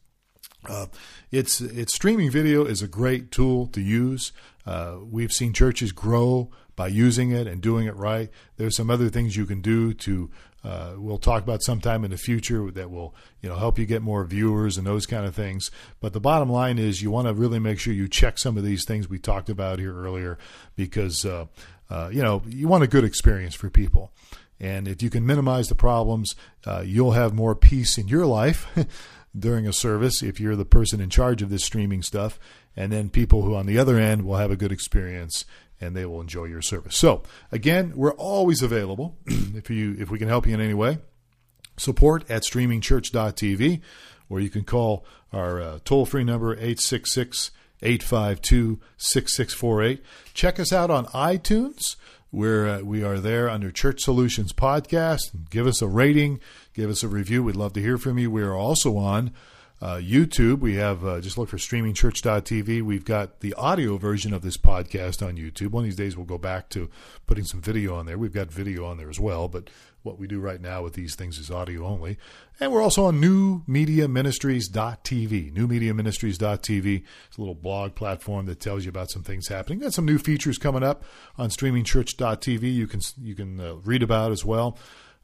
Uh, 0.67 0.87
it's 1.31 1.59
it's 1.59 1.95
streaming 1.95 2.29
video 2.29 2.65
is 2.65 2.81
a 2.81 2.87
great 2.87 3.31
tool 3.31 3.67
to 3.67 3.81
use. 3.81 4.31
Uh, 4.65 4.97
we've 5.03 5.31
seen 5.31 5.53
churches 5.53 5.91
grow 5.91 6.51
by 6.75 6.87
using 6.87 7.31
it 7.31 7.47
and 7.47 7.61
doing 7.61 7.87
it 7.87 7.95
right. 7.95 8.29
There's 8.57 8.75
some 8.75 8.89
other 8.89 9.09
things 9.09 9.35
you 9.35 9.45
can 9.45 9.61
do 9.61 9.93
to. 9.93 10.29
Uh, 10.63 10.93
we'll 10.97 11.17
talk 11.17 11.41
about 11.41 11.63
sometime 11.63 12.05
in 12.05 12.11
the 12.11 12.17
future 12.17 12.69
that 12.69 12.91
will 12.91 13.15
you 13.41 13.49
know 13.49 13.55
help 13.55 13.79
you 13.79 13.85
get 13.87 14.03
more 14.03 14.23
viewers 14.23 14.77
and 14.77 14.85
those 14.85 15.07
kind 15.07 15.25
of 15.25 15.33
things. 15.33 15.71
But 15.99 16.13
the 16.13 16.19
bottom 16.19 16.49
line 16.49 16.77
is 16.77 17.01
you 17.01 17.09
want 17.09 17.27
to 17.27 17.33
really 17.33 17.59
make 17.59 17.79
sure 17.79 17.93
you 17.93 18.07
check 18.07 18.37
some 18.37 18.57
of 18.57 18.63
these 18.63 18.85
things 18.85 19.09
we 19.09 19.17
talked 19.17 19.49
about 19.49 19.79
here 19.79 19.95
earlier 19.95 20.37
because 20.75 21.25
uh, 21.25 21.47
uh, 21.89 22.09
you 22.11 22.21
know 22.21 22.43
you 22.47 22.67
want 22.67 22.83
a 22.83 22.87
good 22.87 23.03
experience 23.03 23.55
for 23.55 23.71
people. 23.71 24.11
And 24.61 24.87
if 24.87 25.01
you 25.01 25.09
can 25.09 25.25
minimize 25.25 25.69
the 25.69 25.75
problems, 25.75 26.35
uh, 26.65 26.83
you'll 26.85 27.13
have 27.13 27.33
more 27.33 27.55
peace 27.55 27.97
in 27.97 28.07
your 28.07 28.27
life 28.27 28.67
during 29.37 29.67
a 29.67 29.73
service 29.73 30.21
if 30.21 30.39
you're 30.39 30.55
the 30.55 30.65
person 30.65 31.01
in 31.01 31.09
charge 31.09 31.41
of 31.41 31.49
this 31.49 31.65
streaming 31.65 32.03
stuff. 32.03 32.39
And 32.77 32.91
then 32.91 33.09
people 33.09 33.41
who 33.41 33.55
on 33.55 33.65
the 33.65 33.79
other 33.79 33.97
end 33.97 34.23
will 34.23 34.37
have 34.37 34.51
a 34.51 34.55
good 34.55 34.71
experience 34.71 35.45
and 35.81 35.95
they 35.95 36.05
will 36.05 36.21
enjoy 36.21 36.45
your 36.45 36.61
service. 36.61 36.95
So 36.95 37.23
again, 37.51 37.93
we're 37.95 38.13
always 38.13 38.61
available 38.61 39.17
if 39.25 39.71
you 39.71 39.95
if 39.99 40.11
we 40.11 40.19
can 40.19 40.27
help 40.27 40.45
you 40.45 40.53
in 40.53 40.61
any 40.61 40.75
way. 40.75 40.99
Support 41.77 42.29
at 42.29 42.43
streamingchurch.tv, 42.43 43.81
or 44.29 44.39
you 44.39 44.51
can 44.51 44.63
call 44.63 45.03
our 45.33 45.59
uh, 45.59 45.79
toll 45.83 46.05
free 46.05 46.23
number 46.23 46.53
866 46.53 47.49
852 47.81 48.79
6648. 48.97 50.03
Check 50.35 50.59
us 50.59 50.71
out 50.71 50.91
on 50.91 51.07
iTunes. 51.07 51.95
We're, 52.33 52.67
uh, 52.69 52.79
we 52.79 53.03
are 53.03 53.19
there 53.19 53.49
under 53.49 53.71
Church 53.71 54.03
Solutions 54.03 54.53
Podcast. 54.53 55.49
Give 55.49 55.67
us 55.67 55.81
a 55.81 55.87
rating, 55.87 56.39
give 56.73 56.89
us 56.89 57.03
a 57.03 57.09
review. 57.09 57.43
We'd 57.43 57.57
love 57.57 57.73
to 57.73 57.81
hear 57.81 57.97
from 57.97 58.17
you. 58.17 58.31
We 58.31 58.41
are 58.41 58.55
also 58.55 58.95
on 58.95 59.31
uh, 59.81 59.95
YouTube. 59.95 60.59
We 60.59 60.75
have 60.75 61.03
uh, 61.03 61.21
just 61.21 61.37
look 61.37 61.49
for 61.49 61.57
streamingchurch.tv. 61.57 62.83
We've 62.83 63.05
got 63.05 63.39
the 63.39 63.53
audio 63.55 63.97
version 63.97 64.33
of 64.33 64.43
this 64.43 64.57
podcast 64.57 65.25
on 65.25 65.37
YouTube. 65.37 65.71
One 65.71 65.83
of 65.83 65.87
these 65.87 65.95
days 65.95 66.15
we'll 66.15 66.25
go 66.25 66.37
back 66.37 66.69
to 66.69 66.89
putting 67.25 67.45
some 67.45 67.61
video 67.61 67.95
on 67.95 68.05
there. 68.05 68.17
We've 68.17 68.33
got 68.33 68.51
video 68.51 68.85
on 68.85 68.97
there 68.97 69.09
as 69.09 69.19
well, 69.19 69.47
but 69.47 69.69
what 70.03 70.19
we 70.19 70.27
do 70.27 70.39
right 70.39 70.61
now 70.61 70.83
with 70.83 70.93
these 70.93 71.15
things 71.15 71.37
is 71.37 71.51
audio 71.51 71.85
only. 71.85 72.17
And 72.59 72.71
we're 72.71 72.81
also 72.81 73.05
on 73.05 73.21
newmediaministries.tv. 73.21 75.53
Newmediaministries.tv. 75.53 77.03
It's 77.27 77.37
a 77.37 77.41
little 77.41 77.55
blog 77.55 77.95
platform 77.95 78.45
that 78.47 78.59
tells 78.59 78.83
you 78.85 78.89
about 78.89 79.09
some 79.09 79.23
things 79.23 79.47
happening. 79.47 79.79
Got 79.79 79.93
some 79.93 80.05
new 80.05 80.17
features 80.17 80.57
coming 80.57 80.83
up 80.83 81.03
on 81.37 81.49
streamingchurch.tv. 81.49 82.73
You 82.73 82.87
can 82.87 82.99
you 83.21 83.35
can 83.35 83.59
uh, 83.59 83.75
read 83.75 84.03
about 84.03 84.31
as 84.31 84.45
well. 84.45 84.77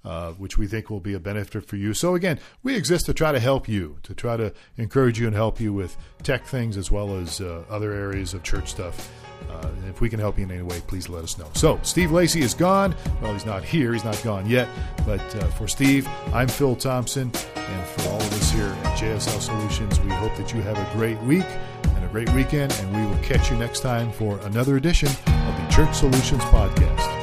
Uh, 0.08 0.32
which 0.34 0.58
we 0.58 0.67
think 0.67 0.89
will 0.89 1.02
be 1.02 1.13
a 1.13 1.20
benefit 1.20 1.65
for 1.65 1.76
you. 1.76 1.93
So, 1.93 2.15
again, 2.15 2.39
we 2.63 2.78
exist 2.78 3.08
to 3.08 3.13
try 3.13 3.34
to 3.34 3.41
help 3.41 3.67
you, 3.67 3.98
to 4.04 4.13
try 4.13 4.38
to 4.38 4.54
encourage 4.78 5.20
you 5.20 5.28
and 5.28 5.36
help 5.36 5.60
you 5.60 5.74
with 5.74 5.98
tech 6.24 6.46
things 6.46 6.78
as 6.78 6.89
well 6.89 7.17
as 7.17 7.41
uh, 7.41 7.65
other 7.70 7.91
areas 7.91 8.34
of 8.34 8.41
church 8.41 8.70
stuff. 8.70 9.12
Uh, 9.50 9.67
if 9.89 10.00
we 10.00 10.08
can 10.10 10.17
help 10.17 10.38
you 10.38 10.46
in 10.46 10.52
any 10.52 10.62
way, 10.62 10.80
please 10.88 11.10
let 11.10 11.26
us 11.26 11.38
know. 11.38 11.50
So, 11.56 11.78
Steve 11.84 12.13
Lacey 12.13 12.41
is 12.41 12.54
gone. 12.54 12.96
Well, 13.22 13.34
he's 13.34 13.46
not 13.46 13.65
here, 13.65 13.91
he's 13.91 14.06
not 14.06 14.22
gone 14.24 14.50
yet. 14.50 14.70
But 15.06 15.20
uh, 15.36 15.50
for 15.50 15.67
Steve, 15.67 16.08
I'm 16.34 16.48
Phil 16.48 16.78
Thompson. 16.78 17.30
And 17.58 17.86
for 17.88 18.10
all 18.10 18.22
of 18.22 18.34
us 18.34 18.50
here 18.50 18.63
at 18.63 18.98
JSL 18.98 19.41
Solutions, 19.41 20.00
we 20.00 20.12
hope 20.12 20.34
that 20.38 20.54
you 20.54 20.62
have 20.62 20.78
a 20.78 20.98
great 20.98 21.20
week 21.24 21.46
and 21.96 22.06
a 22.06 22.08
great 22.13 22.30
weekend. 22.30 22.72
And 22.72 22.96
we 22.96 23.06
will 23.13 23.22
catch 23.24 23.52
you 23.52 23.58
next 23.58 23.82
time 23.82 24.13
for 24.13 24.39
another 24.46 24.78
edition 24.78 25.10
of 25.10 25.26
the 25.26 25.67
Church 25.70 25.93
Solutions 25.93 26.43
Podcast. 26.43 27.16